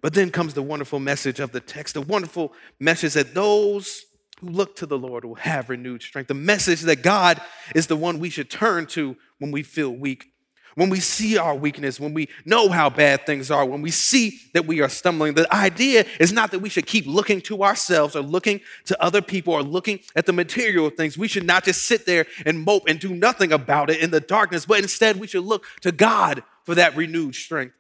But 0.01 0.15
then 0.15 0.31
comes 0.31 0.55
the 0.55 0.63
wonderful 0.63 1.01
message 1.01 1.41
of 1.41 1.53
the 1.53 1.61
text, 1.61 1.95
the 1.95 2.01
wonderful 2.01 2.55
message 2.81 3.15
that 3.15 3.35
those 3.35 4.05
who 4.41 4.49
look 4.49 4.77
to 4.77 4.87
the 4.87 4.99
Lord 4.99 5.25
will 5.25 5.37
have 5.37 5.71
renewed 5.71 6.03
strength. 6.03 6.29
The 6.29 6.35
message 6.35 6.83
that 6.83 7.03
God 7.03 7.41
is 7.75 7.87
the 7.87 7.97
one 7.97 8.19
we 8.19 8.31
should 8.31 8.51
turn 8.51 8.87
to 8.89 9.17
when 9.39 9.51
we 9.51 9.63
feel 9.63 9.91
weak. 9.91 10.33
When 10.75 10.91
we 10.91 11.01
see 11.01 11.39
our 11.39 11.55
weakness, 11.55 11.99
when 11.99 12.13
we 12.13 12.29
know 12.45 12.69
how 12.69 12.91
bad 12.91 13.25
things 13.25 13.51
are, 13.51 13.65
when 13.65 13.81
we 13.81 13.91
see 13.91 14.41
that 14.53 14.67
we 14.67 14.83
are 14.83 14.91
stumbling, 14.91 15.33
the 15.33 15.53
idea 15.55 16.05
is 16.21 16.35
not 16.35 16.51
that 16.51 16.59
we 16.59 16.69
should 16.69 16.87
keep 16.87 17.07
looking 17.07 17.41
to 17.43 17.65
ourselves 17.65 18.15
or 18.15 18.21
looking 18.21 18.61
to 18.85 19.03
other 19.03 19.23
people 19.23 19.55
or 19.55 19.63
looking 19.63 20.01
at 20.15 20.27
the 20.27 20.35
material 20.35 20.91
things. 20.91 21.17
We 21.17 21.29
should 21.29 21.47
not 21.47 21.65
just 21.65 21.87
sit 21.87 22.05
there 22.05 22.27
and 22.45 22.61
mope 22.61 22.83
and 22.89 23.01
do 23.01 23.15
nothing 23.15 23.55
about 23.55 23.89
it 23.89 24.01
in 24.01 24.11
the 24.11 24.21
darkness, 24.21 24.67
but 24.67 24.81
instead 24.81 25.17
we 25.17 25.27
should 25.27 25.45
look 25.45 25.65
to 25.81 25.93
God 25.93 26.43
for 26.65 26.75
that 26.75 26.95
renewed 26.95 27.35
strength. 27.35 27.75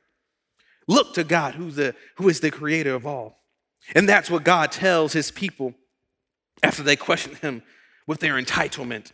Look 0.88 1.12
to 1.14 1.24
God, 1.24 1.54
who's 1.54 1.76
the, 1.76 1.94
who 2.14 2.30
is 2.30 2.40
the 2.40 2.50
creator 2.50 2.94
of 2.94 3.06
all. 3.06 3.42
And 3.94 4.08
that's 4.08 4.30
what 4.30 4.42
God 4.42 4.72
tells 4.72 5.12
his 5.12 5.30
people 5.30 5.74
after 6.62 6.82
they 6.82 6.96
question 6.96 7.34
him 7.36 7.62
with 8.06 8.20
their 8.20 8.40
entitlement. 8.40 9.12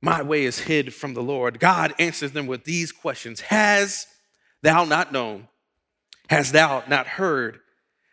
My 0.00 0.22
way 0.22 0.44
is 0.44 0.60
hid 0.60 0.92
from 0.92 1.14
the 1.14 1.22
Lord. 1.22 1.60
God 1.60 1.94
answers 1.98 2.32
them 2.32 2.46
with 2.46 2.64
these 2.64 2.92
questions 2.92 3.40
Has 3.42 4.06
thou 4.62 4.84
not 4.84 5.12
known? 5.12 5.48
Has 6.28 6.52
thou 6.52 6.82
not 6.88 7.06
heard 7.06 7.60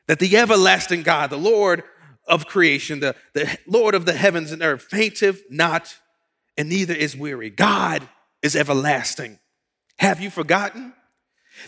that 0.08 0.20
the 0.20 0.38
everlasting 0.38 1.04
God, 1.04 1.30
the 1.30 1.38
Lord 1.38 1.84
of 2.28 2.46
creation, 2.46 3.00
the, 3.00 3.16
the 3.34 3.58
Lord 3.68 3.96
of 3.96 4.06
the 4.06 4.14
heavens 4.14 4.52
and 4.52 4.62
earth, 4.62 4.84
fainteth 4.84 5.44
not 5.50 5.96
and 6.58 6.70
neither 6.70 6.94
is 6.94 7.16
weary? 7.16 7.50
God 7.50 8.08
is 8.42 8.56
everlasting. 8.56 9.40
Have 9.98 10.22
you 10.22 10.30
forgotten? 10.30 10.94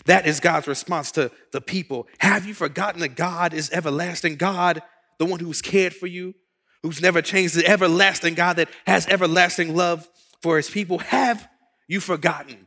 That 0.06 0.26
is 0.26 0.40
God's 0.40 0.68
response 0.68 1.12
to 1.12 1.30
the 1.52 1.60
people. 1.60 2.06
Have 2.18 2.46
you 2.46 2.54
forgotten 2.54 3.00
that 3.00 3.16
God 3.16 3.52
is 3.52 3.70
everlasting? 3.70 4.36
God, 4.36 4.82
the 5.18 5.26
one 5.26 5.40
who's 5.40 5.60
cared 5.60 5.94
for 5.94 6.06
you, 6.06 6.34
who's 6.82 7.00
never 7.00 7.22
changed, 7.22 7.54
the 7.54 7.66
everlasting 7.66 8.34
God 8.34 8.56
that 8.56 8.68
has 8.86 9.06
everlasting 9.08 9.74
love 9.74 10.08
for 10.40 10.56
his 10.56 10.68
people, 10.68 10.98
have 10.98 11.48
you 11.88 12.00
forgotten? 12.00 12.66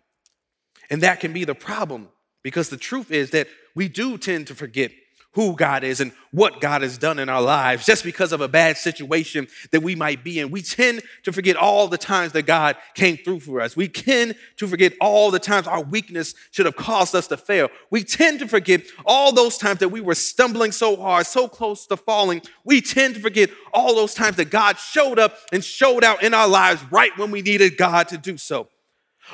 And 0.90 1.02
that 1.02 1.20
can 1.20 1.34
be 1.34 1.44
the 1.44 1.56
problem 1.56 2.10
because 2.44 2.70
the 2.70 2.78
truth 2.78 3.12
is 3.12 3.32
that 3.32 3.48
we 3.74 3.88
do 3.88 4.18
tend 4.18 4.48
to 4.48 4.56
forget 4.56 4.92
who 5.36 5.54
God 5.54 5.84
is 5.84 6.00
and 6.00 6.14
what 6.32 6.62
God 6.62 6.82
has 6.82 6.98
done 6.98 7.20
in 7.20 7.30
our 7.30 7.42
lives 7.42 7.86
just 7.86 8.04
because 8.04 8.32
of 8.32 8.40
a 8.42 8.48
bad 8.48 8.78
situation 8.78 9.48
that 9.72 9.84
we 9.84 9.94
might 9.94 10.24
be 10.24 10.40
in. 10.40 10.50
We 10.50 10.62
tend 10.62 11.04
to 11.24 11.34
forget 11.34 11.58
all 11.58 11.88
the 11.88 11.98
times 11.98 12.32
that 12.32 12.44
God 12.44 12.78
came 12.94 13.18
through 13.18 13.42
for 13.42 13.60
us. 13.62 13.76
We 13.76 13.90
tend 13.90 14.36
to 14.58 14.68
forget 14.68 14.94
all 15.00 15.32
the 15.32 15.40
times 15.40 15.68
our 15.68 15.84
weakness 15.84 16.34
should 16.52 16.66
have 16.66 16.78
caused 16.78 17.14
us 17.14 17.28
to 17.28 17.38
fail. 17.38 17.68
We 17.90 18.04
tend 18.04 18.40
to 18.40 18.48
forget 18.48 18.84
all 19.06 19.34
those 19.34 19.58
times 19.58 19.80
that 19.80 19.90
we 19.90 20.02
were 20.02 20.16
stumbling 20.16 20.72
so 20.72 20.96
hard, 20.96 21.26
so 21.26 21.50
close 21.50 21.86
to 21.88 21.98
falling. 21.98 22.42
We 22.64 22.80
tend 22.80 23.16
to 23.16 23.22
forget 23.22 23.50
all 23.74 23.94
those 23.94 24.14
times 24.14 24.38
that 24.38 24.50
God 24.50 24.78
showed 24.80 25.20
up 25.20 25.38
and 25.52 25.64
showed 25.64 26.04
out 26.06 26.24
in 26.24 26.34
our 26.34 26.48
lives 26.48 26.82
right 26.92 27.16
when 27.18 27.30
we 27.30 27.42
needed 27.42 27.78
God 27.78 28.08
to 28.08 28.18
do 28.18 28.38
so. 28.38 28.70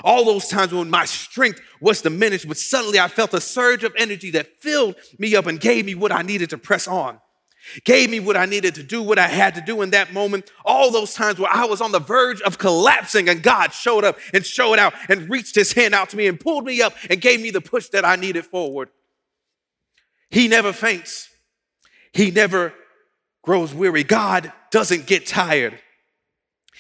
All 0.04 0.26
those 0.26 0.48
times 0.48 0.74
when 0.74 0.90
my 0.90 1.06
strength 1.06 1.62
was 1.80 2.02
diminished, 2.02 2.48
but 2.48 2.58
suddenly 2.58 3.00
I 3.00 3.08
felt 3.08 3.34
a 3.34 3.42
surge 3.42 3.84
of 3.84 3.94
energy 3.98 4.32
that 4.32 4.62
filled 4.62 4.96
me 5.18 5.36
up 5.36 5.48
and 5.48 5.60
gave 5.60 5.86
me 5.86 5.96
what 5.96 6.12
I 6.12 6.22
needed 6.22 6.50
to 6.52 6.58
press 6.58 6.88
on, 6.88 7.20
gave 7.84 8.10
me 8.10 8.20
what 8.20 8.38
I 8.38 8.46
needed 8.46 8.76
to 8.76 8.84
do, 8.84 9.02
what 9.04 9.20
I 9.20 9.28
had 9.28 9.56
to 9.56 9.62
do 9.62 9.82
in 9.82 9.92
that 9.92 10.14
moment. 10.14 10.50
All 10.66 10.92
those 10.92 11.14
times 11.14 11.40
where 11.40 11.52
I 11.52 11.66
was 11.66 11.82
on 11.82 11.92
the 11.92 12.00
verge 12.00 12.42
of 12.42 12.58
collapsing 12.58 13.30
and 13.30 13.44
God 13.44 13.74
showed 13.74 14.04
up 14.04 14.18
and 14.34 14.46
showed 14.46 14.80
out 14.80 14.94
and 15.10 15.30
reached 15.30 15.56
his 15.56 15.74
hand 15.74 15.94
out 15.94 16.10
to 16.10 16.18
me 16.18 16.28
and 16.28 16.40
pulled 16.40 16.66
me 16.66 16.82
up 16.82 16.94
and 17.10 17.22
gave 17.22 17.42
me 17.42 17.52
the 17.52 17.62
push 17.62 17.90
that 17.90 18.06
I 18.06 18.16
needed 18.16 18.46
forward. 18.46 18.90
He 20.30 20.48
never 20.48 20.72
faints, 20.72 21.30
he 22.14 22.32
never 22.32 22.74
grows 23.44 23.74
weary. 23.74 24.04
God 24.04 24.54
doesn't 24.72 25.06
get 25.06 25.28
tired. 25.28 25.80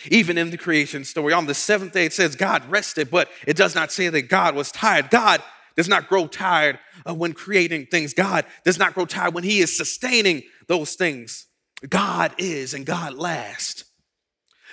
Even 0.10 0.38
in 0.38 0.49
the 0.49 0.58
creation 0.58 1.04
story, 1.04 1.34
on 1.34 1.45
the 1.45 1.54
seventh 1.54 1.93
day, 1.93 2.06
it 2.06 2.13
says 2.13 2.36
God 2.36 2.69
rested, 2.69 3.12
but 3.12 3.30
it 3.45 3.58
does 3.58 3.75
not 3.75 3.91
say 3.91 4.10
that 4.10 4.23
God 4.23 4.56
was 4.56 4.71
tired. 4.71 5.10
God 5.10 5.43
does 5.75 5.88
not 5.88 6.08
grow 6.08 6.27
tired 6.27 6.80
when 7.06 7.34
creating 7.34 7.88
things. 7.88 8.13
God 8.13 8.45
does 8.65 8.80
not 8.80 8.93
grow 8.93 9.06
tired 9.06 9.34
when 9.34 9.43
He 9.43 9.60
is 9.60 9.75
sustaining 9.75 10.43
those 10.67 10.95
things. 10.95 11.47
God 11.88 12.34
is 12.38 12.73
and 12.73 12.86
God 12.86 13.13
lasts. 13.13 13.86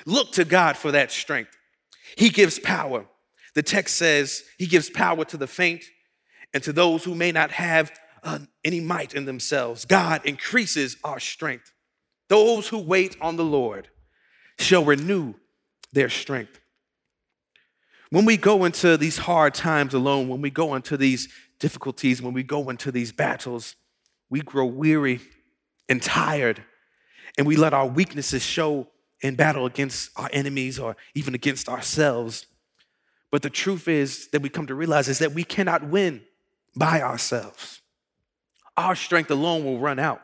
Look 0.07 0.33
to 0.33 0.45
God 0.45 0.77
for 0.77 0.93
that 0.93 1.11
strength. 1.11 1.57
He 2.17 2.31
gives 2.31 2.59
power. 2.59 3.07
The 3.55 3.63
text 3.63 3.97
says 3.97 4.45
He 4.59 4.67
gives 4.67 4.89
power 4.91 5.25
to 5.27 5.37
the 5.37 5.47
faint 5.47 5.85
and 6.55 6.63
to 6.63 6.73
those 6.73 7.05
who 7.05 7.15
may 7.15 7.33
not 7.33 7.51
have 7.51 7.93
uh, 8.23 8.39
any 8.65 8.81
might 8.81 9.15
in 9.15 9.25
themselves. 9.25 9.85
God 9.85 10.25
increases 10.25 10.97
our 11.05 11.21
strength. 11.21 11.73
Those 12.29 12.69
who 12.69 12.79
wait 12.79 13.17
on 13.21 13.37
the 13.37 13.45
Lord 13.45 13.89
shall 14.59 14.85
renew 14.85 15.35
their 15.93 16.09
strength. 16.09 16.61
When 18.11 18.25
we 18.25 18.37
go 18.37 18.65
into 18.65 18.97
these 18.97 19.19
hard 19.19 19.55
times 19.55 19.95
alone, 19.95 20.29
when 20.29 20.41
we 20.41 20.51
go 20.51 20.75
into 20.75 20.97
these 20.97 21.29
difficulties, 21.59 22.23
when 22.23 22.33
we 22.33 22.43
go 22.43 22.71
into 22.71 22.91
these 22.91 23.13
battles, 23.13 23.77
we 24.31 24.41
grow 24.41 24.65
weary 24.65 25.21
and 25.89 26.03
tired, 26.03 26.63
and 27.37 27.47
we 27.47 27.57
let 27.57 27.75
our 27.75 27.87
weaknesses 27.87 28.43
show 28.43 28.89
in 29.21 29.35
battle 29.35 29.67
against 29.67 30.11
our 30.17 30.31
enemies 30.33 30.79
or 30.79 30.97
even 31.15 31.35
against 31.35 31.69
ourselves. 31.69 32.47
But 33.31 33.43
the 33.43 33.51
truth 33.51 33.89
is 33.89 34.29
that 34.29 34.43
we 34.43 34.49
come 34.49 34.67
to 34.67 34.75
realize 34.75 35.09
is 35.09 35.19
that 35.19 35.33
we 35.33 35.45
cannot 35.45 35.89
win 35.89 36.23
by 36.77 37.03
ourselves. 37.03 37.81
Our 38.77 38.95
strength 38.95 39.31
alone 39.31 39.65
will 39.65 39.79
run 39.79 39.99
out. 39.99 40.23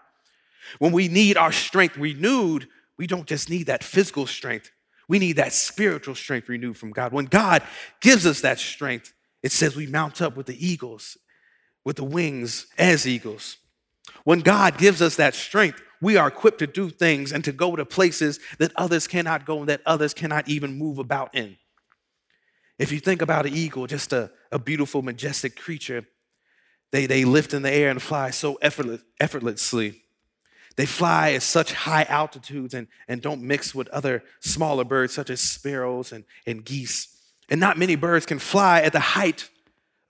When 0.78 0.92
we 0.92 1.08
need 1.08 1.36
our 1.36 1.52
strength 1.52 1.96
renewed, 1.96 2.68
we 2.98 3.07
don't 3.07 3.26
just 3.26 3.50
need 3.50 3.66
that 3.66 3.85
physical 3.85 4.26
strength, 4.26 4.70
we 5.09 5.18
need 5.18 5.37
that 5.37 5.52
spiritual 5.52 6.14
strength 6.14 6.48
renewed 6.48 6.76
from 6.76 6.90
God. 6.90 7.12
When 7.12 7.26
God 7.26 7.62
gives 8.00 8.26
us 8.26 8.40
that 8.40 8.59
strength, 8.59 9.12
it 9.42 9.52
says 9.52 9.76
we 9.76 9.87
mount 9.87 10.22
up 10.22 10.37
with 10.37 10.46
the 10.46 10.66
eagles, 10.66 11.18
with 11.85 11.96
the 11.96 12.04
wings 12.04 12.66
as 12.78 13.07
eagles. 13.07 13.59
When 14.24 14.40
God 14.40 14.78
gives 14.78 15.02
us 15.02 15.16
that 15.16 15.35
strength, 15.35 15.83
we 16.00 16.16
are 16.16 16.28
equipped 16.28 16.59
to 16.61 16.66
do 16.66 16.90
things 16.90 17.33
and 17.33 17.44
to 17.44 17.52
go 17.52 17.76
to 17.76 17.85
places 17.85 18.40
that 18.59 18.72
others 18.76 19.07
cannot 19.07 19.44
go 19.44 19.61
and 19.61 19.68
that 19.68 19.83
others 19.85 20.14
cannot 20.14 20.48
even 20.48 20.78
move 20.78 20.98
about 20.98 21.35
in. 21.35 21.57
If 22.78 22.92
you 22.92 23.00
think 23.00 23.22
about 23.22 23.46
an 23.46 23.54
eagle, 23.54 23.87
just 23.87 24.12
a, 24.12 24.30
a 24.50 24.59
beautiful, 24.59 25.02
majestic 25.02 25.57
creature, 25.57 26.07
They, 26.92 27.07
they 27.07 27.24
lift 27.24 27.52
in 27.52 27.62
the 27.62 27.72
air 27.72 27.90
and 27.90 28.00
fly 28.00 28.30
so 28.30 28.54
effortless, 28.62 29.02
effortlessly. 29.18 30.03
They 30.76 30.87
fly 30.87 31.32
at 31.32 31.42
such 31.42 31.72
high 31.72 32.04
altitudes 32.04 32.74
and, 32.74 32.88
and 33.06 33.22
don't 33.22 33.42
mix 33.42 33.74
with 33.74 33.88
other 33.88 34.24
smaller 34.40 34.84
birds 34.84 35.12
such 35.12 35.30
as 35.30 35.40
sparrows 35.40 36.12
and, 36.12 36.24
and 36.46 36.64
geese. 36.64 37.08
And 37.48 37.60
not 37.60 37.78
many 37.78 37.94
birds 37.94 38.26
can 38.26 38.38
fly 38.38 38.80
at 38.80 38.92
the 38.92 39.00
height 39.00 39.48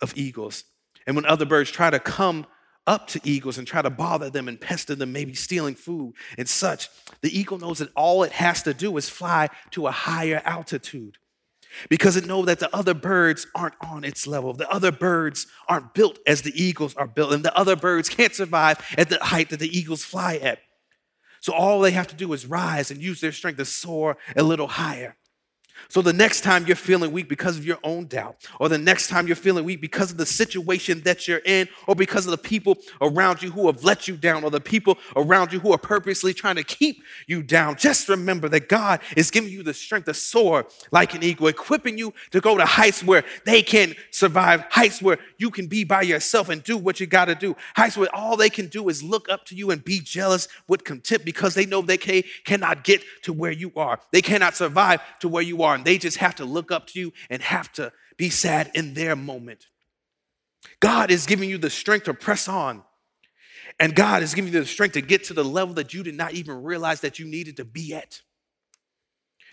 of 0.01 0.17
eagles. 0.17 0.65
And 1.07 1.17
when 1.17 1.27
other 1.27 1.45
birds 1.45 1.71
try 1.71 1.91
to 1.91 1.99
come 1.99 2.47
up 2.87 3.09
to 3.09 3.21
eagles 3.25 3.59
and 3.59 3.67
try 3.67 3.83
to 3.83 3.91
bother 3.91 4.31
them 4.31 4.49
and 4.49 4.61
pester 4.61 4.95
them, 4.95 5.13
maybe 5.13 5.35
stealing 5.35 5.75
food 5.75 6.15
and 6.39 6.49
such, 6.49 6.89
the 7.21 7.39
eagle 7.39 7.59
knows 7.59 7.79
that 7.79 7.91
all 7.95 8.23
it 8.23 8.33
has 8.33 8.63
to 8.63 8.75
do 8.75 8.97
is 8.97 9.09
fly 9.09 9.49
to 9.71 9.87
a 9.87 9.91
higher 9.91 10.41
altitude 10.45 11.19
because 11.89 12.17
it 12.17 12.27
knows 12.27 12.47
that 12.47 12.59
the 12.59 12.75
other 12.75 12.95
birds 12.95 13.47
aren't 13.55 13.75
on 13.81 14.05
its 14.05 14.27
level. 14.27 14.53
The 14.53 14.71
other 14.71 14.93
birds 14.93 15.47
aren't 15.69 15.95
built 15.95 16.19
as 16.27 16.43
the 16.43 16.53
eagles 16.61 16.95
are 16.97 17.07
built, 17.07 17.33
and 17.33 17.45
the 17.45 17.57
other 17.57 17.77
birds 17.77 18.09
can't 18.09 18.35
survive 18.35 18.79
at 18.97 19.09
the 19.09 19.19
height 19.23 19.51
that 19.51 19.61
the 19.61 19.79
eagles 19.79 20.05
fly 20.05 20.37
at. 20.37 20.61
So 21.41 21.53
all 21.53 21.81
they 21.81 21.91
have 21.91 22.09
to 22.09 22.17
do 22.17 22.33
is 22.33 22.47
rise 22.47 22.91
and 22.91 23.03
use 23.03 23.21
their 23.21 23.33
strength 23.33 23.59
to 23.59 23.65
soar 23.65 24.17
a 24.35 24.43
little 24.43 24.69
higher. 24.69 25.17
So 25.89 26.03
the 26.03 26.13
next 26.13 26.43
time 26.43 26.67
you're 26.67 26.77
feeling 26.77 27.13
weak 27.13 27.29
because 27.29 27.57
of 27.57 27.65
your 27.65 27.79
own 27.83 28.07
doubt, 28.07 28.47
or 28.61 28.69
the 28.69 28.79
next 28.79 29.09
time 29.09 29.27
you're 29.27 29.37
feeling 29.37 29.65
weak 29.65 29.81
because 29.81 30.11
of 30.11 30.17
the 30.17 30.27
situation 30.27 31.01
that 31.03 31.29
you're 31.29 31.43
in, 31.45 31.69
or 31.87 31.95
because 31.95 32.27
of 32.27 32.31
the 32.31 32.39
people 32.39 32.79
around 33.01 33.43
you 33.43 33.51
who 33.51 33.67
have 33.67 33.85
let 33.85 34.09
you 34.09 34.17
down, 34.17 34.45
or 34.45 34.51
the 34.51 34.61
people 34.61 34.99
around 35.17 35.53
you 35.53 35.61
who 35.61 35.73
are 35.73 35.79
purposely 35.79 36.35
trying 36.35 36.57
to 36.57 36.65
keep 36.65 37.03
you 37.27 37.43
down, 37.43 37.77
just 37.77 38.09
remember 38.09 38.49
that 38.49 38.69
God 38.69 39.01
is 39.17 39.31
giving 39.31 39.51
you 39.51 39.63
the 39.63 39.75
strength 39.75 40.07
to 40.07 40.15
soar 40.15 40.67
like 40.91 41.15
an 41.15 41.23
eagle, 41.23 41.49
equipping 41.49 41.99
you 41.99 42.13
to 42.31 42.41
go 42.41 42.57
to 42.57 42.65
heights 42.65 43.03
where 43.03 43.25
they 43.45 43.63
can 43.63 43.95
survive, 44.11 44.65
heights 44.71 45.03
where 45.03 45.19
you 45.39 45.51
can 45.51 45.67
be 45.67 45.85
by 45.85 46.03
yourself 46.03 46.49
and 46.49 46.63
do 46.63 46.77
what 46.77 47.01
you 47.01 47.07
got 47.07 47.27
to 47.27 47.35
do, 47.35 47.57
heights 47.77 47.97
where 47.97 48.15
all 48.15 48.37
they 48.37 48.51
can 48.51 48.67
do 48.69 48.89
is 48.89 49.03
look 49.03 49.29
up 49.29 49.45
to 49.47 49.55
you 49.55 49.71
and 49.71 49.85
be 49.85 50.01
jealous 50.01 50.49
with 50.69 50.85
contempt 50.85 51.25
because 51.25 51.55
they 51.55 51.67
know 51.67 51.83
they 51.83 51.99
can, 51.99 52.23
cannot 52.45 52.85
get 52.85 53.03
to 53.23 53.33
where 53.33 53.53
you 53.53 53.73
are. 53.77 53.99
They 54.13 54.23
cannot 54.23 54.55
survive 54.55 55.01
to 55.21 55.29
where 55.29 55.43
you 55.43 55.63
are 55.63 55.64
are, 55.65 55.75
and 55.75 55.85
they 55.85 55.99
just 55.99 56.19
have 56.19 56.37
to 56.37 56.45
look 56.45 56.71
up 56.71 56.87
to 56.89 57.01
you 57.01 57.13
and 57.31 57.43
have 57.43 57.73
to 57.73 57.93
be 58.17 58.31
sad 58.31 58.71
in 58.75 58.95
their 58.95 59.17
moment. 59.17 59.67
God 60.81 61.11
is 61.11 61.27
giving 61.27 61.51
you 61.51 61.59
the 61.59 61.71
strength 61.71 62.05
to 62.05 62.15
press 62.15 62.49
on. 62.49 62.83
And 63.81 63.95
God 63.95 64.23
is 64.23 64.35
giving 64.35 64.53
you 64.53 64.61
the 64.61 64.67
strength 64.67 64.93
to 64.93 65.01
get 65.01 65.25
to 65.25 65.35
the 65.35 65.45
level 65.45 65.75
that 65.75 65.93
you 65.93 66.03
did 66.03 66.15
not 66.15 66.35
even 66.35 66.63
realize 66.63 67.01
that 67.01 67.19
you 67.19 67.27
needed 67.27 67.57
to 67.57 67.65
be 67.65 67.93
at. 67.95 68.21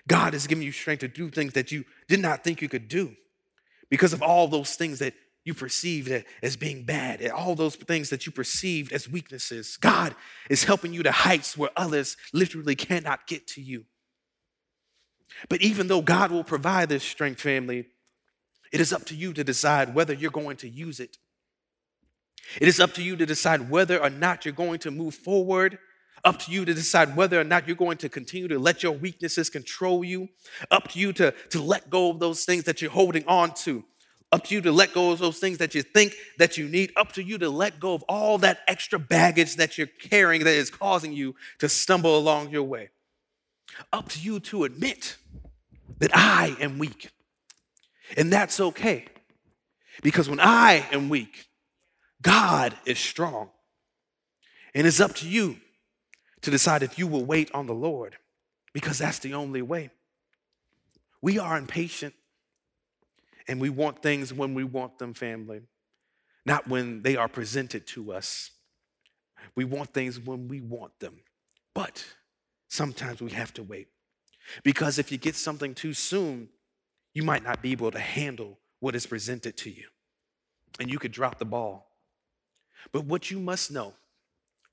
God 0.07 0.33
is 0.33 0.47
giving 0.47 0.63
you 0.63 0.71
strength 0.71 0.99
to 0.99 1.07
do 1.07 1.29
things 1.29 1.53
that 1.53 1.71
you 1.71 1.85
did 2.07 2.19
not 2.19 2.43
think 2.43 2.61
you 2.61 2.69
could 2.69 2.87
do 2.87 3.15
because 3.89 4.13
of 4.13 4.21
all 4.21 4.47
those 4.47 4.75
things 4.75 4.99
that 4.99 5.13
you 5.43 5.55
perceived 5.55 6.23
as 6.43 6.55
being 6.55 6.83
bad, 6.83 7.19
and 7.19 7.31
all 7.31 7.55
those 7.55 7.75
things 7.75 8.11
that 8.11 8.27
you 8.27 8.31
perceived 8.31 8.93
as 8.93 9.09
weaknesses. 9.09 9.75
God 9.77 10.13
is 10.51 10.63
helping 10.65 10.93
you 10.93 11.01
to 11.01 11.11
heights 11.11 11.57
where 11.57 11.71
others 11.75 12.15
literally 12.31 12.75
cannot 12.75 13.25
get 13.25 13.47
to 13.47 13.61
you. 13.61 13.85
But 15.49 15.61
even 15.61 15.87
though 15.87 16.01
God 16.01 16.31
will 16.31 16.43
provide 16.43 16.89
this 16.89 17.03
strength, 17.03 17.41
family, 17.41 17.87
it 18.71 18.79
is 18.79 18.93
up 18.93 19.05
to 19.05 19.15
you 19.15 19.33
to 19.33 19.43
decide 19.43 19.93
whether 19.93 20.13
you're 20.13 20.31
going 20.31 20.57
to 20.57 20.69
use 20.69 20.99
it. 20.99 21.17
It 22.59 22.67
is 22.67 22.79
up 22.79 22.93
to 22.93 23.03
you 23.03 23.15
to 23.15 23.25
decide 23.25 23.69
whether 23.69 24.01
or 24.01 24.09
not 24.09 24.45
you're 24.45 24.53
going 24.53 24.79
to 24.79 24.91
move 24.91 25.15
forward. 25.15 25.77
Up 26.23 26.39
to 26.39 26.51
you 26.51 26.65
to 26.65 26.73
decide 26.73 27.15
whether 27.15 27.39
or 27.39 27.43
not 27.43 27.67
you're 27.67 27.75
going 27.75 27.97
to 27.97 28.09
continue 28.09 28.47
to 28.47 28.59
let 28.59 28.83
your 28.83 28.91
weaknesses 28.91 29.49
control 29.49 30.03
you. 30.03 30.29
Up 30.69 30.89
to 30.89 30.99
you 30.99 31.13
to, 31.13 31.33
to 31.49 31.61
let 31.61 31.89
go 31.89 32.11
of 32.11 32.19
those 32.19 32.45
things 32.45 32.65
that 32.65 32.81
you're 32.81 32.91
holding 32.91 33.25
on 33.27 33.53
to. 33.55 33.83
Up 34.31 34.45
to 34.45 34.55
you 34.55 34.61
to 34.61 34.71
let 34.71 34.93
go 34.93 35.11
of 35.11 35.19
those 35.19 35.39
things 35.39 35.57
that 35.57 35.75
you 35.75 35.81
think 35.81 36.15
that 36.37 36.57
you 36.57 36.67
need. 36.67 36.91
Up 36.95 37.11
to 37.13 37.23
you 37.23 37.37
to 37.39 37.49
let 37.49 37.79
go 37.79 37.93
of 37.93 38.03
all 38.03 38.37
that 38.39 38.59
extra 38.67 38.99
baggage 38.99 39.57
that 39.57 39.77
you're 39.77 39.87
carrying 39.87 40.43
that 40.43 40.53
is 40.53 40.69
causing 40.69 41.11
you 41.11 41.35
to 41.59 41.67
stumble 41.67 42.17
along 42.17 42.49
your 42.49 42.63
way. 42.63 42.89
Up 43.91 44.09
to 44.09 44.19
you 44.19 44.39
to 44.39 44.63
admit 44.63 45.17
that 46.01 46.11
I 46.15 46.57
am 46.59 46.79
weak. 46.79 47.11
And 48.17 48.33
that's 48.33 48.59
okay. 48.59 49.05
Because 50.03 50.29
when 50.29 50.39
I 50.39 50.85
am 50.91 51.09
weak, 51.09 51.45
God 52.21 52.75
is 52.85 52.99
strong. 52.99 53.49
And 54.73 54.85
it's 54.85 54.99
up 54.99 55.13
to 55.15 55.27
you 55.29 55.57
to 56.41 56.51
decide 56.51 56.81
if 56.81 56.97
you 56.97 57.07
will 57.07 57.23
wait 57.23 57.51
on 57.53 57.67
the 57.67 57.73
Lord, 57.73 58.17
because 58.73 58.97
that's 58.97 59.19
the 59.19 59.35
only 59.35 59.61
way. 59.61 59.91
We 61.21 61.37
are 61.37 61.55
impatient 61.57 62.15
and 63.47 63.61
we 63.61 63.69
want 63.69 64.01
things 64.01 64.33
when 64.33 64.55
we 64.55 64.63
want 64.63 64.97
them, 64.97 65.13
family, 65.13 65.61
not 66.45 66.67
when 66.67 67.03
they 67.03 67.15
are 67.15 67.27
presented 67.27 67.85
to 67.87 68.11
us. 68.11 68.49
We 69.55 69.65
want 69.65 69.93
things 69.93 70.19
when 70.19 70.47
we 70.47 70.61
want 70.61 70.99
them. 70.99 71.19
But 71.75 72.03
sometimes 72.69 73.21
we 73.21 73.31
have 73.31 73.53
to 73.53 73.63
wait. 73.63 73.87
Because 74.63 74.99
if 74.99 75.11
you 75.11 75.17
get 75.17 75.35
something 75.35 75.73
too 75.73 75.93
soon, 75.93 76.49
you 77.13 77.23
might 77.23 77.43
not 77.43 77.61
be 77.61 77.71
able 77.71 77.91
to 77.91 77.99
handle 77.99 78.59
what 78.79 78.95
is 78.95 79.05
presented 79.05 79.57
to 79.57 79.69
you. 79.69 79.87
And 80.79 80.89
you 80.89 80.99
could 80.99 81.11
drop 81.11 81.37
the 81.39 81.45
ball. 81.45 81.91
But 82.91 83.05
what 83.05 83.29
you 83.29 83.39
must 83.39 83.71
know 83.71 83.93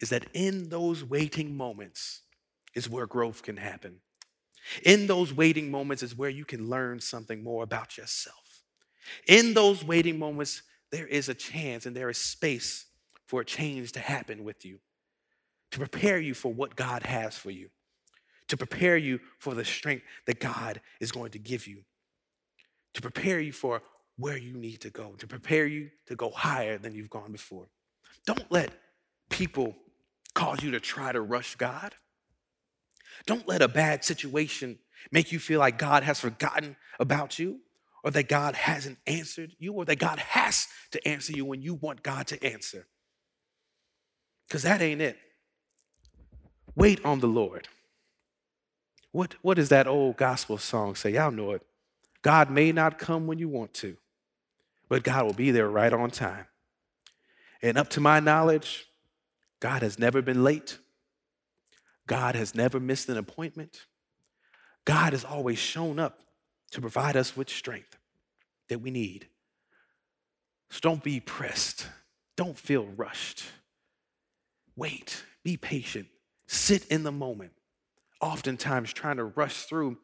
is 0.00 0.10
that 0.10 0.26
in 0.32 0.68
those 0.68 1.04
waiting 1.04 1.56
moments 1.56 2.22
is 2.74 2.88
where 2.88 3.06
growth 3.06 3.42
can 3.42 3.56
happen. 3.56 3.96
In 4.84 5.06
those 5.06 5.32
waiting 5.32 5.70
moments 5.70 6.02
is 6.02 6.16
where 6.16 6.30
you 6.30 6.44
can 6.44 6.68
learn 6.68 7.00
something 7.00 7.42
more 7.42 7.62
about 7.62 7.96
yourself. 7.96 8.62
In 9.26 9.54
those 9.54 9.84
waiting 9.84 10.18
moments, 10.18 10.62
there 10.90 11.06
is 11.06 11.28
a 11.28 11.34
chance 11.34 11.86
and 11.86 11.96
there 11.96 12.10
is 12.10 12.18
space 12.18 12.86
for 13.26 13.40
a 13.40 13.44
change 13.44 13.92
to 13.92 14.00
happen 14.00 14.44
with 14.44 14.64
you, 14.64 14.78
to 15.72 15.78
prepare 15.78 16.18
you 16.18 16.34
for 16.34 16.52
what 16.52 16.76
God 16.76 17.02
has 17.02 17.36
for 17.36 17.50
you 17.50 17.70
to 18.48 18.56
prepare 18.56 18.96
you 18.96 19.20
for 19.38 19.54
the 19.54 19.64
strength 19.64 20.04
that 20.26 20.40
God 20.40 20.80
is 21.00 21.12
going 21.12 21.30
to 21.32 21.38
give 21.38 21.66
you, 21.66 21.82
to 22.94 23.02
prepare 23.02 23.40
you 23.40 23.52
for 23.52 23.82
where 24.16 24.36
you 24.36 24.54
need 24.54 24.80
to 24.80 24.90
go, 24.90 25.12
to 25.18 25.26
prepare 25.26 25.66
you 25.66 25.90
to 26.06 26.16
go 26.16 26.30
higher 26.30 26.78
than 26.78 26.94
you've 26.94 27.10
gone 27.10 27.30
before. 27.32 27.68
Don't 28.26 28.50
let 28.50 28.70
people 29.30 29.76
cause 30.34 30.62
you 30.62 30.70
to 30.72 30.80
try 30.80 31.12
to 31.12 31.20
rush 31.20 31.54
God. 31.56 31.94
Don't 33.26 33.46
let 33.46 33.62
a 33.62 33.68
bad 33.68 34.04
situation 34.04 34.78
make 35.12 35.32
you 35.32 35.38
feel 35.38 35.60
like 35.60 35.78
God 35.78 36.02
has 36.02 36.20
forgotten 36.20 36.76
about 36.98 37.38
you 37.38 37.60
or 38.02 38.10
that 38.10 38.28
God 38.28 38.54
hasn't 38.54 38.98
answered 39.06 39.52
you 39.58 39.72
or 39.72 39.84
that 39.84 39.98
God 39.98 40.18
has 40.18 40.66
to 40.92 41.08
answer 41.08 41.32
you 41.32 41.44
when 41.44 41.62
you 41.62 41.74
want 41.74 42.02
God 42.02 42.26
to 42.28 42.44
answer. 42.44 42.86
Because 44.46 44.62
that 44.62 44.80
ain't 44.80 45.02
it. 45.02 45.18
Wait 46.74 47.04
on 47.04 47.20
the 47.20 47.26
Lord. 47.26 47.68
What, 49.12 49.34
what 49.42 49.54
does 49.54 49.70
that 49.70 49.86
old 49.86 50.16
gospel 50.16 50.58
song 50.58 50.94
say? 50.94 51.10
Y'all 51.10 51.30
know 51.30 51.52
it. 51.52 51.62
God 52.22 52.50
may 52.50 52.72
not 52.72 52.98
come 52.98 53.26
when 53.26 53.38
you 53.38 53.48
want 53.48 53.72
to, 53.74 53.96
but 54.88 55.02
God 55.02 55.24
will 55.24 55.32
be 55.32 55.50
there 55.50 55.68
right 55.68 55.92
on 55.92 56.10
time. 56.10 56.46
And 57.62 57.78
up 57.78 57.88
to 57.90 58.00
my 58.00 58.20
knowledge, 58.20 58.86
God 59.60 59.82
has 59.82 59.98
never 59.98 60.20
been 60.22 60.44
late. 60.44 60.78
God 62.06 62.34
has 62.34 62.54
never 62.54 62.78
missed 62.80 63.08
an 63.08 63.16
appointment. 63.16 63.86
God 64.84 65.12
has 65.12 65.24
always 65.24 65.58
shown 65.58 65.98
up 65.98 66.20
to 66.70 66.80
provide 66.80 67.16
us 67.16 67.36
with 67.36 67.48
strength 67.48 67.96
that 68.68 68.80
we 68.80 68.90
need. 68.90 69.26
So 70.70 70.80
don't 70.82 71.02
be 71.02 71.20
pressed. 71.20 71.86
Don't 72.36 72.56
feel 72.56 72.86
rushed. 72.96 73.44
Wait, 74.76 75.24
be 75.42 75.56
patient, 75.56 76.06
sit 76.46 76.86
in 76.86 77.02
the 77.02 77.10
moment 77.10 77.52
oftentimes 78.20 78.92
trying 78.92 79.16
to 79.16 79.24
rush 79.24 79.64
through 79.64 79.98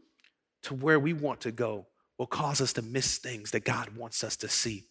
to 0.62 0.74
where 0.74 0.98
we 0.98 1.12
want 1.12 1.40
to 1.42 1.52
go 1.52 1.86
will 2.18 2.26
cause 2.26 2.60
us 2.60 2.72
to 2.74 2.82
miss 2.82 3.18
things 3.18 3.50
that 3.50 3.64
God 3.64 3.96
wants 3.96 4.22
us 4.22 4.36
to 4.36 4.48
see. 4.48 4.84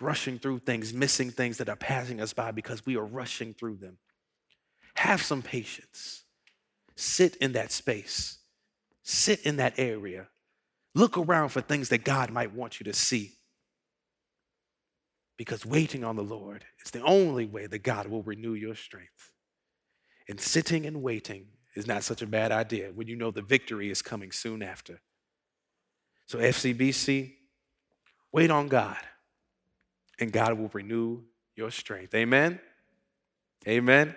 Rushing 0.00 0.38
through 0.38 0.60
things, 0.60 0.92
missing 0.92 1.30
things 1.30 1.58
that 1.58 1.68
are 1.68 1.76
passing 1.76 2.20
us 2.20 2.32
by 2.32 2.52
because 2.52 2.86
we 2.86 2.96
are 2.96 3.04
rushing 3.04 3.54
through 3.54 3.76
them. 3.76 3.98
Have 4.94 5.22
some 5.22 5.42
patience. 5.42 6.24
Sit 6.96 7.36
in 7.36 7.52
that 7.52 7.70
space, 7.70 8.38
sit 9.02 9.40
in 9.42 9.56
that 9.56 9.74
area. 9.78 10.28
Look 10.94 11.16
around 11.16 11.50
for 11.50 11.60
things 11.60 11.90
that 11.90 12.04
God 12.04 12.30
might 12.30 12.52
want 12.52 12.80
you 12.80 12.84
to 12.84 12.92
see. 12.92 13.34
Because 15.36 15.64
waiting 15.64 16.02
on 16.02 16.16
the 16.16 16.24
Lord 16.24 16.64
is 16.84 16.90
the 16.90 17.02
only 17.02 17.46
way 17.46 17.66
that 17.66 17.84
God 17.84 18.08
will 18.08 18.24
renew 18.24 18.54
your 18.54 18.74
strength. 18.74 19.30
And 20.28 20.40
sitting 20.40 20.84
and 20.84 21.00
waiting 21.02 21.46
is 21.78 21.86
not 21.86 22.02
such 22.02 22.22
a 22.22 22.26
bad 22.26 22.52
idea 22.52 22.90
when 22.94 23.06
you 23.06 23.16
know 23.16 23.30
the 23.30 23.42
victory 23.42 23.90
is 23.90 24.02
coming 24.02 24.32
soon 24.32 24.62
after. 24.62 25.00
So, 26.26 26.38
FCBC, 26.38 27.32
wait 28.32 28.50
on 28.50 28.68
God, 28.68 28.98
and 30.20 30.32
God 30.32 30.58
will 30.58 30.68
renew 30.72 31.22
your 31.56 31.70
strength. 31.70 32.14
Amen? 32.14 32.60
Amen? 33.66 34.14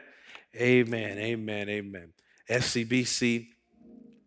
Amen. 0.56 1.18
Amen. 1.18 1.70
Amen. 1.70 2.14
FCBC, 2.50 3.48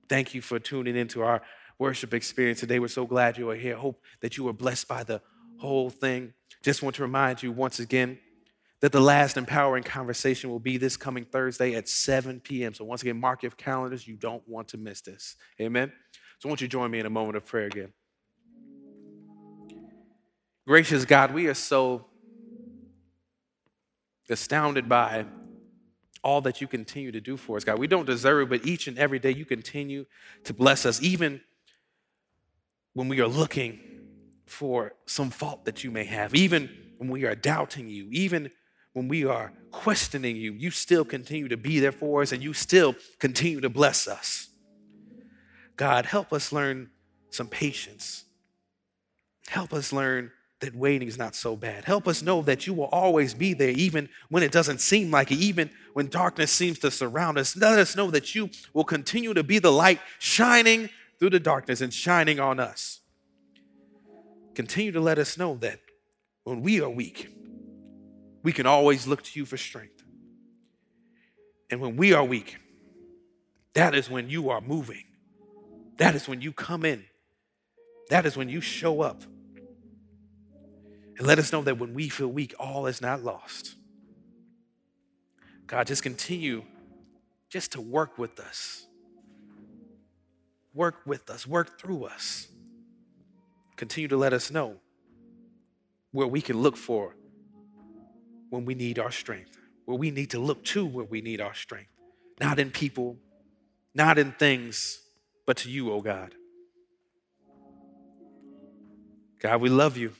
thank 0.09 0.35
you 0.35 0.41
for 0.41 0.59
tuning 0.59 0.97
into 0.97 1.23
our 1.23 1.43
worship 1.79 2.15
experience 2.15 2.61
today. 2.61 2.79
We're 2.79 2.89
so 2.89 3.05
glad 3.05 3.37
you 3.37 3.51
are 3.51 3.57
here. 3.57 3.77
Hope 3.77 4.01
that 4.21 4.37
you 4.37 4.45
were 4.45 4.53
blessed 4.53 4.89
by 4.89 5.05
the 5.05 5.21
whole 5.59 5.91
thing. 5.91 6.33
Just 6.63 6.83
want 6.83 6.97
to 6.97 7.03
remind 7.03 7.43
you 7.43 7.53
once 7.53 7.81
again 7.81 8.19
that 8.85 8.93
the 8.93 9.01
last 9.01 9.39
empowering 9.39 9.83
conversation 9.83 10.51
will 10.51 10.59
be 10.59 10.77
this 10.77 10.95
coming 10.95 11.25
Thursday 11.25 11.75
at 11.75 11.89
7 11.89 12.39
p.m. 12.41 12.75
So, 12.75 12.85
once 12.85 13.01
again, 13.01 13.19
mark 13.19 13.43
your 13.43 13.53
calendars. 13.53 14.07
You 14.07 14.15
don't 14.15 14.47
want 14.47 14.69
to 14.69 14.77
miss 14.77 15.01
this. 15.01 15.37
Amen. 15.59 15.91
So, 16.39 16.51
won't 16.51 16.61
you 16.61 16.69
join 16.69 16.91
me 16.91 16.99
in 16.99 17.07
a 17.07 17.11
moment 17.11 17.39
of 17.39 17.47
prayer 17.47 17.65
again? 17.65 17.95
Gracious 20.67 21.07
God, 21.07 21.33
we 21.33 21.47
are 21.47 21.55
so 21.55 22.05
astounded 24.29 24.87
by 24.87 25.25
all 26.23 26.43
that 26.43 26.61
you 26.61 26.67
continue 26.67 27.11
to 27.11 27.23
do 27.23 27.39
for 27.39 27.57
us, 27.57 27.65
God. 27.65 27.79
We 27.79 27.87
don't 27.87 28.05
deserve 28.05 28.53
it, 28.53 28.61
but 28.61 28.69
each 28.69 28.87
and 28.87 28.99
every 28.99 29.19
day 29.19 29.31
you 29.31 29.47
continue 29.47 30.05
to 30.45 30.53
bless 30.53 30.85
us, 30.85 31.01
even 31.03 31.41
when 32.93 33.09
we 33.09 33.19
are 33.23 33.29
looking 33.29 33.81
for 34.45 34.93
some 35.07 35.31
fault 35.31 35.65
that 35.65 35.85
you 35.85 35.91
may 35.91 36.05
have, 36.05 36.35
even 36.35 36.69
when 36.99 37.09
we 37.09 37.25
are 37.25 37.35
doubting 37.35 37.89
you, 37.89 38.11
even 38.11 38.51
when 38.95 39.09
we 39.09 39.25
are 39.25 39.53
questioning 39.71 40.37
you, 40.37 40.53
you 40.53 40.71
still 40.71 41.05
continue 41.05 41.49
to 41.49 41.57
be 41.57 41.81
there 41.81 41.93
for 41.93 42.23
us 42.23 42.33
and 42.33 42.43
you 42.43 42.55
still 42.55 42.95
continue 43.19 43.61
to 43.61 43.69
bless 43.69 44.09
us. 44.09 44.49
God, 45.77 46.07
help 46.07 46.33
us 46.33 46.53
learn 46.53 46.91
some 47.31 47.49
patience. 47.49 48.25
Help 49.49 49.75
us 49.75 49.93
learn 49.93 50.31
that 50.61 50.75
waiting 50.75 51.09
is 51.09 51.19
not 51.19 51.35
so 51.35 51.57
bad. 51.57 51.85
Help 51.85 52.07
us 52.07 52.23
know 52.23 52.41
that 52.43 52.67
you 52.67 52.73
will 52.73 52.87
always 52.87 53.35
be 53.35 53.53
there, 53.53 53.71
even 53.71 54.09
when 54.31 54.43
it 54.43 54.53
doesn't 54.53 54.81
seem 54.81 55.11
like 55.11 55.31
it, 55.33 55.39
even 55.39 55.69
when 55.93 56.09
darkness 56.09 56.53
seems 56.53 56.79
to 56.79 56.91
surround 56.91 57.37
us. 57.37 57.57
Let 57.57 57.79
us 57.79 57.97
know 57.97 58.11
that 58.13 58.35
you 58.35 58.49
will 58.73 58.85
continue 58.85 59.35
to 59.35 59.43
be 59.43 59.59
the 59.59 59.73
light 59.73 60.01
shining 60.21 60.89
through 61.19 61.31
the 61.31 61.41
darkness 61.41 61.81
and 61.81 61.93
shining 61.93 62.39
on 62.39 62.61
us. 62.61 63.01
Continue 64.55 64.93
to 64.93 65.01
let 65.01 65.19
us 65.19 65.37
know 65.37 65.57
that 65.57 65.81
when 66.45 66.63
we 66.63 66.81
are 66.81 66.89
weak, 66.89 67.29
we 68.45 68.53
can 68.53 68.67
always 68.67 69.07
look 69.09 69.23
to 69.23 69.39
you 69.41 69.47
for 69.47 69.57
strength. 69.57 70.05
And 71.71 71.81
when 71.81 71.97
we 71.97 72.13
are 72.13 72.23
weak, 72.23 72.59
that 73.73 73.95
is 73.95 74.09
when 74.09 74.29
you 74.29 74.51
are 74.51 74.61
moving. 74.61 75.03
That 75.97 76.15
is 76.15 76.29
when 76.29 76.41
you 76.41 76.53
come 76.53 76.85
in. 76.85 77.05
That 78.11 78.27
is 78.27 78.37
when 78.37 78.49
you 78.51 78.61
show 78.61 79.01
up. 79.01 79.23
And 81.17 81.27
let 81.27 81.39
us 81.39 81.53
know 81.53 81.63
that 81.63 81.79
when 81.79 81.95
we 81.95 82.09
feel 82.11 82.29
weak, 82.29 82.55
all 82.61 82.87
is 82.87 83.01
not 83.01 83.25
lost. 83.25 83.77
God, 85.67 85.87
just 85.87 86.03
continue 86.03 86.65
just 87.49 87.73
to 87.73 87.81
work 87.81 88.19
with 88.19 88.39
us. 88.39 88.87
Work 90.75 90.97
with 91.07 91.31
us, 91.31 91.47
work 91.47 91.81
through 91.81 92.05
us. 92.05 92.49
Continue 93.77 94.09
to 94.09 94.17
let 94.17 94.33
us 94.33 94.51
know 94.51 94.77
where 96.11 96.27
we 96.27 96.43
can 96.43 96.61
look 96.61 96.77
for 96.77 97.17
when 98.55 98.65
we 98.65 98.75
need 98.77 99.01
our 99.01 99.11
strength, 99.11 99.59
where 99.85 99.99
we 99.99 100.13
need 100.13 100.31
to 100.31 100.39
look 100.39 100.65
to 100.65 100.87
where 100.87 101.05
we 101.05 101.21
need 101.21 101.41
our 101.41 101.55
strength. 101.55 101.91
Not 102.41 102.61
in 102.61 102.71
people, 102.71 103.17
not 103.95 104.17
in 104.17 104.31
things, 104.31 105.01
but 105.45 105.57
to 105.59 105.71
you, 105.71 105.93
oh 105.93 106.01
God. 106.01 106.35
God, 109.41 109.61
we 109.61 109.69
love 109.69 109.97
you. 109.97 110.13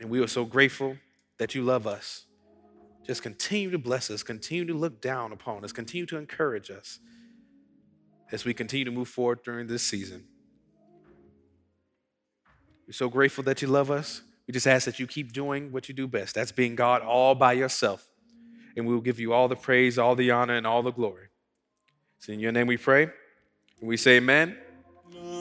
And 0.00 0.10
we 0.10 0.20
are 0.20 0.28
so 0.28 0.44
grateful 0.44 0.96
that 1.38 1.56
you 1.56 1.62
love 1.62 1.88
us. 1.88 2.24
Just 3.04 3.20
continue 3.22 3.70
to 3.72 3.78
bless 3.78 4.08
us, 4.08 4.22
continue 4.22 4.64
to 4.66 4.74
look 4.74 5.00
down 5.00 5.32
upon 5.32 5.64
us, 5.64 5.72
continue 5.72 6.06
to 6.06 6.16
encourage 6.16 6.70
us 6.70 7.00
as 8.30 8.44
we 8.44 8.54
continue 8.54 8.84
to 8.84 8.92
move 8.92 9.08
forward 9.08 9.40
during 9.44 9.66
this 9.66 9.82
season. 9.82 10.24
We're 12.86 12.92
so 12.92 13.08
grateful 13.08 13.42
that 13.44 13.60
you 13.60 13.66
love 13.66 13.90
us. 13.90 14.22
We 14.52 14.54
just 14.54 14.66
ask 14.66 14.84
that 14.84 15.00
you 15.00 15.06
keep 15.06 15.32
doing 15.32 15.72
what 15.72 15.88
you 15.88 15.94
do 15.94 16.06
best. 16.06 16.34
That's 16.34 16.52
being 16.52 16.74
God 16.74 17.00
all 17.00 17.34
by 17.34 17.54
yourself. 17.54 18.06
And 18.76 18.86
we 18.86 18.92
will 18.92 19.00
give 19.00 19.18
you 19.18 19.32
all 19.32 19.48
the 19.48 19.56
praise, 19.56 19.98
all 19.98 20.14
the 20.14 20.30
honor, 20.30 20.56
and 20.56 20.66
all 20.66 20.82
the 20.82 20.92
glory. 20.92 21.28
It's 22.18 22.28
in 22.28 22.38
your 22.38 22.52
name 22.52 22.66
we 22.66 22.76
pray. 22.76 23.04
And 23.04 23.88
we 23.88 23.96
say 23.96 24.18
amen. 24.18 24.58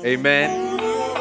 Amen. 0.05 0.70